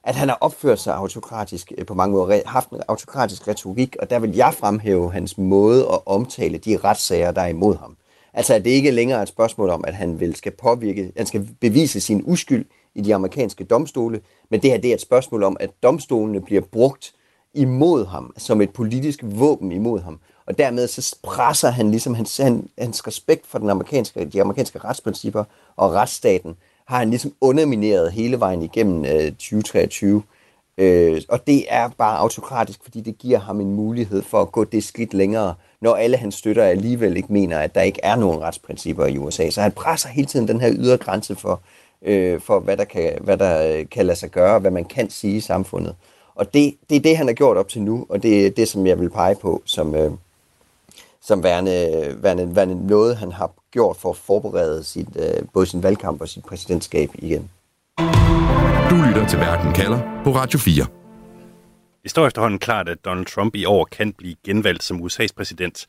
At 0.04 0.14
han 0.14 0.28
har 0.28 0.38
opført 0.40 0.80
sig 0.80 0.94
autokratisk 0.94 1.72
øh, 1.78 1.86
på 1.86 1.94
mange 1.94 2.12
måder, 2.12 2.40
haft 2.46 2.70
en 2.70 2.82
autokratisk 2.88 3.48
retorik, 3.48 3.96
og 4.00 4.10
der 4.10 4.18
vil 4.18 4.34
jeg 4.34 4.54
fremhæve 4.54 5.12
hans 5.12 5.38
måde 5.38 5.80
at 5.92 5.98
omtale 6.06 6.58
de 6.58 6.76
retssager, 6.76 7.30
der 7.30 7.42
er 7.42 7.46
imod 7.46 7.76
ham. 7.76 7.96
Altså 8.34 8.54
at 8.54 8.64
det 8.64 8.70
ikke 8.70 8.90
længere 8.90 9.18
er 9.18 9.22
et 9.22 9.28
spørgsmål 9.28 9.70
om, 9.70 9.84
at 9.86 9.94
han 9.94 10.20
vil 10.20 10.36
skal 10.36 10.52
påvirke, 10.52 11.12
han 11.16 11.26
skal 11.26 11.48
bevise 11.60 12.00
sin 12.00 12.22
uskyld 12.24 12.64
i 12.94 13.00
de 13.00 13.14
amerikanske 13.14 13.64
domstole, 13.64 14.20
men 14.50 14.62
det 14.62 14.70
her 14.70 14.78
det 14.78 14.90
er 14.90 14.94
et 14.94 15.00
spørgsmål 15.00 15.42
om, 15.42 15.56
at 15.60 15.70
domstolene 15.82 16.40
bliver 16.40 16.62
brugt 16.72 17.14
imod 17.54 18.06
ham, 18.06 18.34
som 18.38 18.60
et 18.60 18.70
politisk 18.70 19.20
våben 19.22 19.72
imod 19.72 20.00
ham. 20.00 20.20
Og 20.46 20.58
dermed 20.58 20.88
så 20.88 21.16
presser 21.22 21.70
han 21.70 21.90
ligesom 21.90 22.14
hans, 22.14 22.36
han, 22.36 22.68
hans 22.78 23.06
respekt 23.06 23.46
for 23.46 23.58
den 23.58 23.70
amerikanske, 23.70 24.24
de 24.24 24.40
amerikanske 24.40 24.78
retsprincipper 24.78 25.44
og 25.76 25.92
retsstaten, 25.92 26.56
har 26.86 26.98
han 26.98 27.10
ligesom 27.10 27.32
undermineret 27.40 28.12
hele 28.12 28.40
vejen 28.40 28.62
igennem 28.62 29.04
øh, 29.04 29.32
2023. 29.32 30.22
Øh, 30.78 31.22
og 31.28 31.46
det 31.46 31.64
er 31.68 31.88
bare 31.88 32.18
autokratisk, 32.18 32.80
fordi 32.82 33.00
det 33.00 33.18
giver 33.18 33.38
ham 33.38 33.60
en 33.60 33.74
mulighed 33.74 34.22
for 34.22 34.40
at 34.40 34.52
gå 34.52 34.64
det 34.64 34.84
skridt 34.84 35.14
længere, 35.14 35.54
når 35.80 35.94
alle 35.94 36.16
hans 36.16 36.34
støtter 36.34 36.64
alligevel 36.64 37.16
ikke 37.16 37.32
mener, 37.32 37.58
at 37.58 37.74
der 37.74 37.80
ikke 37.80 38.00
er 38.02 38.16
nogen 38.16 38.40
retsprincipper 38.40 39.06
i 39.06 39.18
USA. 39.18 39.50
Så 39.50 39.60
han 39.60 39.72
presser 39.72 40.08
hele 40.08 40.26
tiden 40.26 40.48
den 40.48 40.60
her 40.60 40.72
ydre 40.72 40.96
grænse 40.96 41.36
for, 41.36 41.62
øh, 42.04 42.40
for 42.40 42.60
hvad, 42.60 42.76
der 42.76 42.84
kan, 42.84 43.18
hvad 43.20 43.36
der 43.36 43.84
kan 43.90 44.06
lade 44.06 44.18
sig 44.18 44.30
gøre, 44.30 44.58
hvad 44.58 44.70
man 44.70 44.84
kan 44.84 45.10
sige 45.10 45.36
i 45.36 45.40
samfundet. 45.40 45.94
Og 46.34 46.54
det, 46.54 46.74
det 46.90 46.96
er 46.96 47.00
det, 47.00 47.16
han 47.16 47.26
har 47.26 47.34
gjort 47.34 47.56
op 47.56 47.68
til 47.68 47.82
nu, 47.82 48.06
og 48.08 48.22
det 48.22 48.46
er 48.46 48.50
det, 48.50 48.68
som 48.68 48.86
jeg 48.86 49.00
vil 49.00 49.10
pege 49.10 49.34
på 49.34 49.62
som, 49.64 49.94
øh, 49.94 50.10
som 51.22 51.42
værende, 51.42 52.16
værende, 52.22 52.56
værende 52.56 52.86
noget, 52.86 53.16
han 53.16 53.32
har 53.32 53.50
gjort 53.70 53.96
for 53.96 54.10
at 54.10 54.16
forberede 54.16 54.84
sit, 54.84 55.08
øh, 55.16 55.46
både 55.52 55.66
sin 55.66 55.82
valgkamp 55.82 56.20
og 56.20 56.28
sit 56.28 56.44
præsidentskab 56.44 57.10
igen. 57.14 57.50
Du 58.90 58.96
lytter 59.08 59.26
til 59.28 59.38
Verden 59.38 59.72
kalder 59.72 60.20
på 60.24 60.30
Radio 60.30 60.58
4. 60.58 60.86
Det 62.02 62.10
står 62.10 62.26
efterhånden 62.26 62.58
klart, 62.58 62.88
at 62.88 63.04
Donald 63.04 63.26
Trump 63.26 63.54
i 63.54 63.64
år 63.64 63.84
kan 63.84 64.12
blive 64.12 64.34
genvalgt 64.44 64.82
som 64.82 65.00
USA's 65.00 65.28
præsident. 65.36 65.86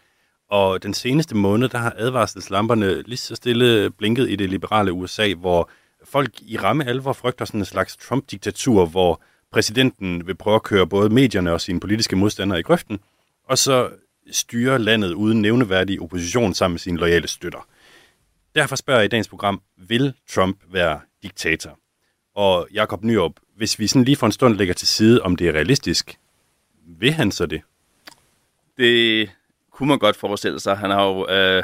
Og 0.49 0.84
den 0.84 0.93
seneste 0.93 1.36
måned, 1.36 1.69
der 1.69 1.78
har 1.78 1.93
advarselslamperne 1.97 3.02
lige 3.02 3.17
så 3.17 3.36
stille 3.36 3.89
blinket 3.89 4.30
i 4.30 4.36
det 4.36 4.49
liberale 4.49 4.93
USA, 4.93 5.34
hvor 5.34 5.69
folk 6.04 6.32
i 6.42 6.58
ramme 6.58 6.86
alvor 6.86 7.13
frygter 7.13 7.46
sådan 7.46 7.62
en 7.62 7.66
slags 7.66 7.98
Trump-diktatur, 7.98 8.86
hvor 8.86 9.22
præsidenten 9.52 10.28
vil 10.28 10.36
prøve 10.36 10.56
at 10.56 10.63
køre 10.63 10.88
både 10.88 11.10
medierne 11.10 11.54
og 11.54 11.62
sine 11.62 11.80
politiske 11.80 12.16
modstandere 12.16 12.60
i 12.60 12.63
grøften, 12.63 13.00
og 13.44 13.58
så 13.58 13.89
styre 14.32 14.80
landet 14.80 15.13
uden 15.13 15.42
nævneværdig 15.42 16.02
opposition 16.02 16.54
sammen 16.54 16.74
med 16.74 16.80
sine 16.80 16.98
loyale 16.98 17.28
støtter. 17.28 17.68
Derfor 18.56 18.76
spørger 18.76 19.00
jeg 19.00 19.06
i 19.06 19.10
dagens 19.10 19.28
program, 19.28 19.62
vil 19.78 20.13
Trump 20.30 20.58
være 20.72 21.00
diktator? 21.24 21.80
Og 22.36 22.68
Jakob 22.74 23.04
Nyrup, 23.04 23.34
hvis 23.56 23.80
vi 23.80 23.88
sådan 23.88 24.04
lige 24.04 24.16
for 24.16 24.26
en 24.26 24.32
stund 24.32 24.56
lægger 24.56 24.74
til 24.74 24.88
side, 24.88 25.22
om 25.22 25.36
det 25.36 25.48
er 25.48 25.52
realistisk, 25.52 26.18
vil 26.86 27.13
han 27.13 27.32
så 27.32 27.46
det? 27.46 27.62
Det 28.78 29.30
kunne 29.72 29.89
man 29.89 30.00
godt 30.00 30.16
forestille 30.16 30.60
sig. 30.60 30.78
Han 30.78 30.89
har 30.89 31.04
jo 31.04 31.28
øh, 31.30 31.63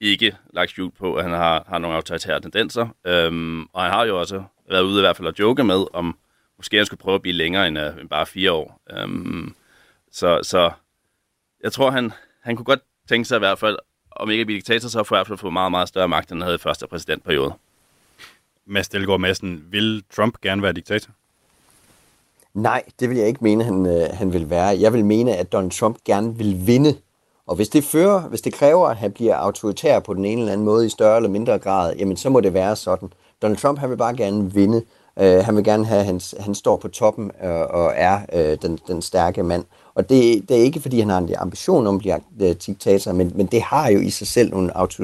ikke 0.00 0.36
lagt 0.52 0.70
skjult 0.70 0.96
på, 0.98 1.14
at 1.14 1.24
han 1.24 1.32
har, 1.32 1.64
har 1.68 1.78
nogle 1.78 1.96
autoritære 1.96 2.40
tendenser. 2.40 2.88
Øhm, 3.04 3.62
og 3.62 3.82
han 3.82 3.90
har 3.90 4.04
jo 4.04 4.20
også 4.20 4.42
været 4.70 4.82
ude 4.82 4.98
i 4.98 5.00
hvert 5.00 5.16
fald 5.16 5.28
at 5.28 5.38
joke 5.38 5.64
med, 5.64 5.84
om 5.92 6.18
måske 6.56 6.76
han 6.76 6.86
skulle 6.86 7.00
prøve 7.00 7.14
at 7.14 7.22
blive 7.22 7.34
længere 7.34 7.68
end, 7.68 7.78
uh, 7.78 8.00
end 8.00 8.08
bare 8.08 8.26
fire 8.26 8.52
år. 8.52 8.80
Øhm, 8.90 9.54
så, 10.12 10.40
så 10.42 10.70
jeg 11.62 11.72
tror, 11.72 11.90
han, 11.90 12.12
han 12.42 12.56
kunne 12.56 12.64
godt 12.64 12.80
tænke 13.08 13.28
sig 13.28 13.36
i 13.36 13.38
hvert 13.38 13.58
fald, 13.58 13.78
om 14.10 14.30
ikke 14.30 14.40
at 14.40 14.46
blive 14.46 14.56
diktator, 14.56 14.88
så 14.88 15.04
for 15.04 15.14
i 15.14 15.18
hvert 15.18 15.26
fald 15.26 15.38
få 15.38 15.50
meget, 15.50 15.70
meget 15.70 15.88
større 15.88 16.08
magt, 16.08 16.32
end 16.32 16.38
han 16.38 16.42
havde 16.42 16.54
i 16.54 16.58
første 16.58 16.86
præsidentperiode. 16.86 17.54
Mads 18.66 18.88
Delgaard 18.88 19.20
Madsen, 19.20 19.64
vil 19.70 20.04
Trump 20.16 20.40
gerne 20.40 20.62
være 20.62 20.72
diktator? 20.72 21.12
Nej, 22.54 22.82
det 23.00 23.08
vil 23.08 23.16
jeg 23.18 23.28
ikke 23.28 23.44
mene, 23.44 23.64
han, 23.64 23.86
øh, 23.86 24.08
han 24.12 24.32
vil 24.32 24.50
være. 24.50 24.80
Jeg 24.80 24.92
vil 24.92 25.04
mene, 25.04 25.36
at 25.36 25.52
Donald 25.52 25.70
Trump 25.70 25.96
gerne 26.04 26.38
vil 26.38 26.66
vinde. 26.66 26.96
Og 27.50 27.56
hvis 27.56 27.68
det 27.68 27.84
fører, 27.84 28.20
hvis 28.20 28.40
det 28.40 28.52
kræver, 28.54 28.88
at 28.88 28.96
han 28.96 29.12
bliver 29.12 29.36
autoritær 29.36 29.98
på 29.98 30.14
den 30.14 30.24
ene 30.24 30.40
eller 30.40 30.52
anden 30.52 30.64
måde 30.64 30.86
i 30.86 30.88
større 30.88 31.16
eller 31.16 31.30
mindre 31.30 31.58
grad, 31.58 31.94
jamen 31.98 32.16
så 32.16 32.30
må 32.30 32.40
det 32.40 32.54
være 32.54 32.76
sådan. 32.76 33.12
Donald 33.42 33.58
Trump, 33.58 33.78
han 33.78 33.90
vil 33.90 33.96
bare 33.96 34.16
gerne 34.16 34.52
vinde. 34.52 34.82
Øh, 35.20 35.44
han 35.44 35.56
vil 35.56 35.64
gerne 35.64 35.84
have, 35.84 36.00
at 36.00 36.06
han, 36.06 36.20
han 36.40 36.54
står 36.54 36.76
på 36.76 36.88
toppen 36.88 37.30
øh, 37.44 37.50
og 37.50 37.92
er 37.96 38.20
øh, 38.32 38.58
den, 38.62 38.78
den 38.88 39.02
stærke 39.02 39.42
mand. 39.42 39.64
Og 39.94 40.08
det, 40.08 40.48
det 40.48 40.56
er 40.56 40.62
ikke, 40.62 40.80
fordi 40.80 41.00
han 41.00 41.08
har 41.08 41.18
en 41.18 41.34
ambition 41.38 41.86
om 41.86 41.94
at 41.94 41.98
blive 41.98 42.20
øh, 42.40 42.54
diktator, 42.66 43.12
men, 43.12 43.32
men 43.34 43.46
det 43.46 43.62
har 43.62 43.88
jo 43.88 44.00
i 44.00 44.10
sig 44.10 44.26
selv 44.26 44.50
nogle 44.50 44.76
auto, 44.76 45.02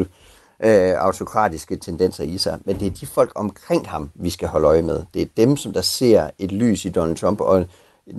øh, 0.64 0.94
autokratiske 0.98 1.76
tendenser 1.76 2.24
i 2.24 2.38
sig. 2.38 2.58
Men 2.64 2.80
det 2.80 2.86
er 2.86 2.90
de 2.90 3.06
folk 3.06 3.32
omkring 3.34 3.88
ham, 3.88 4.10
vi 4.14 4.30
skal 4.30 4.48
holde 4.48 4.66
øje 4.66 4.82
med. 4.82 5.02
Det 5.14 5.22
er 5.22 5.26
dem, 5.36 5.56
som 5.56 5.72
der 5.72 5.80
ser 5.80 6.30
et 6.38 6.52
lys 6.52 6.84
i 6.84 6.88
Donald 6.88 7.16
Trump, 7.16 7.40
og 7.40 7.66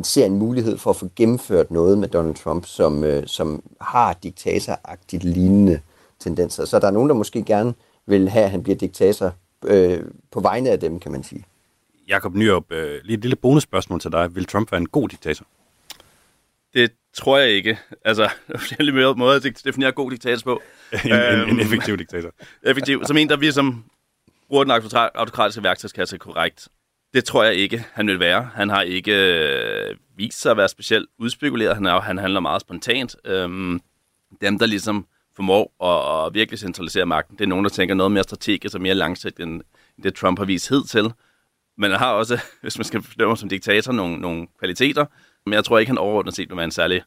ser 0.03 0.25
en 0.25 0.37
mulighed 0.37 0.77
for 0.77 0.89
at 0.89 0.95
få 0.95 1.09
gennemført 1.15 1.71
noget 1.71 1.97
med 1.97 2.07
Donald 2.07 2.35
Trump, 2.35 2.65
som, 2.65 3.03
uh, 3.03 3.23
som 3.25 3.63
har 3.81 4.13
diktatoragtigt 4.23 5.23
lignende 5.23 5.79
tendenser. 6.19 6.65
Så 6.65 6.79
der 6.79 6.87
er 6.87 6.91
nogen, 6.91 7.09
der 7.09 7.15
måske 7.15 7.43
gerne 7.43 7.73
vil 8.05 8.29
have, 8.29 8.45
at 8.45 8.51
han 8.51 8.63
bliver 8.63 8.77
diktator 8.77 9.35
uh, 9.61 9.97
på 10.31 10.39
vegne 10.39 10.69
af 10.69 10.79
dem, 10.79 10.99
kan 10.99 11.11
man 11.11 11.23
sige. 11.23 11.45
Jakob 12.07 12.35
Nyrup, 12.35 12.71
øh, 12.71 13.01
lige 13.03 13.17
et 13.17 13.21
lille 13.21 13.35
bonusspørgsmål 13.35 13.99
til 13.99 14.11
dig. 14.11 14.35
Vil 14.35 14.45
Trump 14.45 14.71
være 14.71 14.81
en 14.81 14.89
god 14.89 15.09
diktator? 15.09 15.45
Det 16.73 16.91
tror 17.13 17.37
jeg 17.37 17.49
ikke. 17.49 17.79
Altså, 18.05 18.23
det 18.47 18.53
er 18.53 18.57
forskellige 18.57 19.13
måder 19.15 19.35
at 19.35 19.63
definere 19.63 19.91
god 19.91 20.11
diktator 20.11 20.43
på. 20.43 20.61
en, 21.05 21.11
en, 21.13 21.49
en 21.49 21.59
effektiv 21.59 21.97
diktator. 21.97 22.31
effektiv. 22.71 23.03
Som 23.05 23.17
en, 23.17 23.29
der 23.29 23.37
vi 23.37 23.51
som 23.51 23.83
bruger 24.47 24.63
den 24.63 24.71
autokratiske 25.15 25.63
værktøjskasse 25.63 26.17
korrekt. 26.17 26.67
Det 27.13 27.25
tror 27.25 27.43
jeg 27.43 27.55
ikke, 27.55 27.85
han 27.93 28.07
vil 28.07 28.19
være. 28.19 28.49
Han 28.53 28.69
har 28.69 28.81
ikke 28.81 29.11
øh, 29.11 29.95
vist 30.15 30.41
sig 30.41 30.51
at 30.51 30.57
være 30.57 30.69
specielt 30.69 31.09
udspekuleret. 31.19 31.75
Han, 31.75 31.85
er, 31.85 32.01
han 32.01 32.17
handler 32.17 32.39
meget 32.39 32.61
spontant. 32.61 33.15
Øhm, 33.25 33.81
dem, 34.41 34.59
der 34.59 34.65
ligesom 34.65 35.07
formår 35.35 35.83
at, 35.83 36.27
at 36.27 36.33
virkelig 36.33 36.59
centralisere 36.59 37.05
magten, 37.05 37.37
det 37.37 37.43
er 37.43 37.47
nogen, 37.47 37.65
der 37.65 37.69
tænker 37.69 37.95
noget 37.95 38.11
mere 38.11 38.23
strategisk 38.23 38.75
og 38.75 38.81
mere 38.81 38.95
langsigtet, 38.95 39.43
end 39.43 39.61
det 40.03 40.15
Trump 40.15 40.39
har 40.39 40.45
vist 40.45 40.69
hed 40.69 40.83
til. 40.83 41.13
Men 41.77 41.91
han 41.91 41.99
har 41.99 42.11
også, 42.11 42.39
hvis 42.61 42.77
man 42.77 42.85
skal 42.85 43.01
bedømme 43.01 43.37
som 43.37 43.49
diktator, 43.49 43.91
nogle, 43.91 44.17
nogle 44.17 44.47
kvaliteter, 44.59 45.05
men 45.45 45.53
jeg 45.53 45.65
tror 45.65 45.79
ikke, 45.79 45.89
han 45.89 45.97
overordnet 45.97 46.35
set 46.35 46.49
vil 46.49 46.57
være 46.57 46.65
en 46.65 46.71
særlig 46.71 47.01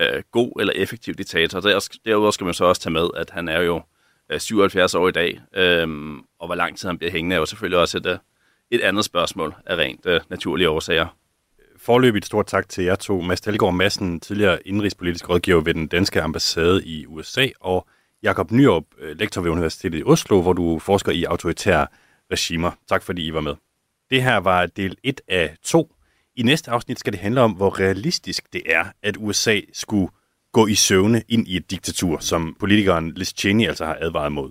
øh, 0.00 0.22
god 0.30 0.60
eller 0.60 0.72
effektiv 0.76 1.14
diktator. 1.14 1.60
Derudover 2.04 2.30
skal 2.30 2.44
man 2.44 2.54
så 2.54 2.64
også 2.64 2.82
tage 2.82 2.92
med, 2.92 3.08
at 3.16 3.30
han 3.30 3.48
er 3.48 3.60
jo 3.60 3.82
øh, 4.30 4.40
77 4.40 4.94
år 4.94 5.08
i 5.08 5.12
dag, 5.12 5.40
øh, 5.54 5.88
og 6.38 6.46
hvor 6.46 6.54
lang 6.54 6.78
tid 6.78 6.88
han 6.88 6.98
bliver 6.98 7.12
hængende, 7.12 7.36
er 7.36 7.40
jo 7.40 7.46
selvfølgelig 7.46 7.78
også 7.78 7.98
et, 7.98 8.06
øh, 8.06 8.18
et 8.70 8.80
andet 8.80 9.04
spørgsmål 9.04 9.54
af 9.66 9.76
rent 9.76 10.06
øh, 10.06 10.20
naturlige 10.30 10.70
årsager. 10.70 11.06
Forløbigt 11.76 12.26
stort 12.26 12.46
tak 12.46 12.68
til 12.68 12.84
jer 12.84 12.94
to. 12.94 13.20
Mads 13.20 13.40
Dahlgaard 13.40 13.74
Madsen, 13.74 14.20
tidligere 14.20 14.68
indrigspolitisk 14.68 15.28
rådgiver 15.28 15.60
ved 15.60 15.74
den 15.74 15.86
danske 15.86 16.22
ambassade 16.22 16.86
i 16.86 17.06
USA, 17.06 17.48
og 17.60 17.86
Jakob 18.22 18.50
Nyrup, 18.50 18.84
øh, 18.98 19.18
lektor 19.18 19.42
ved 19.42 19.50
Universitetet 19.50 19.98
i 19.98 20.02
Oslo, 20.02 20.42
hvor 20.42 20.52
du 20.52 20.78
forsker 20.78 21.12
i 21.12 21.24
autoritære 21.24 21.86
regimer. 22.32 22.70
Tak 22.88 23.02
fordi 23.02 23.26
I 23.26 23.34
var 23.34 23.40
med. 23.40 23.54
Det 24.10 24.22
her 24.22 24.36
var 24.36 24.66
del 24.66 24.96
1 25.02 25.20
af 25.28 25.56
2 25.62 25.92
I 26.36 26.42
næste 26.42 26.70
afsnit 26.70 26.98
skal 26.98 27.12
det 27.12 27.20
handle 27.20 27.40
om, 27.40 27.52
hvor 27.52 27.80
realistisk 27.80 28.52
det 28.52 28.62
er, 28.66 28.84
at 29.02 29.16
USA 29.18 29.60
skulle 29.72 30.08
gå 30.52 30.66
i 30.66 30.74
søvne 30.74 31.22
ind 31.28 31.48
i 31.48 31.56
et 31.56 31.70
diktatur, 31.70 32.18
som 32.18 32.56
politikeren 32.58 33.12
Liz 33.12 33.32
Cheney 33.38 33.68
altså 33.68 33.84
har 33.84 33.98
advaret 34.00 34.32
mod. 34.32 34.50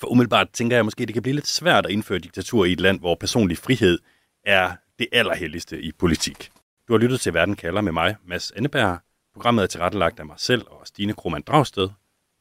For 0.00 0.06
umiddelbart 0.06 0.48
tænker 0.52 0.76
jeg 0.76 0.84
måske, 0.84 1.02
at 1.02 1.08
det 1.08 1.14
kan 1.14 1.22
blive 1.22 1.34
lidt 1.34 1.46
svært 1.46 1.86
at 1.86 1.92
indføre 1.92 2.18
diktatur 2.18 2.64
i 2.64 2.72
et 2.72 2.80
land, 2.80 3.00
hvor 3.00 3.14
personlig 3.14 3.58
frihed 3.58 3.98
er 4.44 4.72
det 4.98 5.06
allerhelligste 5.12 5.82
i 5.82 5.92
politik. 5.92 6.50
Du 6.88 6.92
har 6.92 6.98
lyttet 6.98 7.20
til 7.20 7.34
Verden 7.34 7.56
kalder 7.56 7.80
med 7.80 7.92
mig, 7.92 8.16
Mads 8.26 8.50
Anneberg. 8.50 8.98
Programmet 9.34 9.62
er 9.62 9.66
tilrettelagt 9.66 10.20
af 10.20 10.26
mig 10.26 10.36
selv 10.38 10.64
og 10.66 10.86
Stine 10.86 11.12
Krohmann 11.12 11.44
Dragsted. 11.46 11.88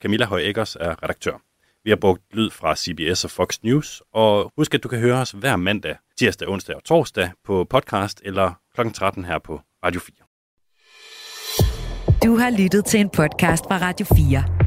Camilla 0.02 0.26
Høj 0.26 0.40
Eggers 0.40 0.76
er 0.76 1.04
redaktør. 1.04 1.42
Vi 1.84 1.90
har 1.90 1.98
brugt 1.98 2.22
lyd 2.34 2.50
fra 2.50 2.76
CBS 2.76 3.24
og 3.24 3.32
Fox 3.32 3.58
News, 3.64 4.02
og 4.14 4.52
husk, 4.58 4.74
at 4.74 4.84
du 4.84 4.88
kan 4.88 5.00
høre 5.00 5.22
os 5.22 5.32
hver 5.32 5.56
mandag, 5.56 5.96
tirsdag, 6.18 6.48
onsdag 6.48 6.76
og 6.76 6.84
torsdag 6.84 7.32
på 7.46 7.64
podcast 7.70 8.22
eller 8.26 8.54
kl. 8.76 8.90
13 8.94 9.26
her 9.26 9.40
på 9.40 9.62
Radio 9.86 10.02
4. 10.02 10.16
Du 12.24 12.38
har 12.38 12.50
lyttet 12.50 12.86
til 12.86 13.00
en 13.00 13.10
podcast 13.10 13.64
fra 13.64 13.78
Radio 13.78 14.06
4. 14.16 14.67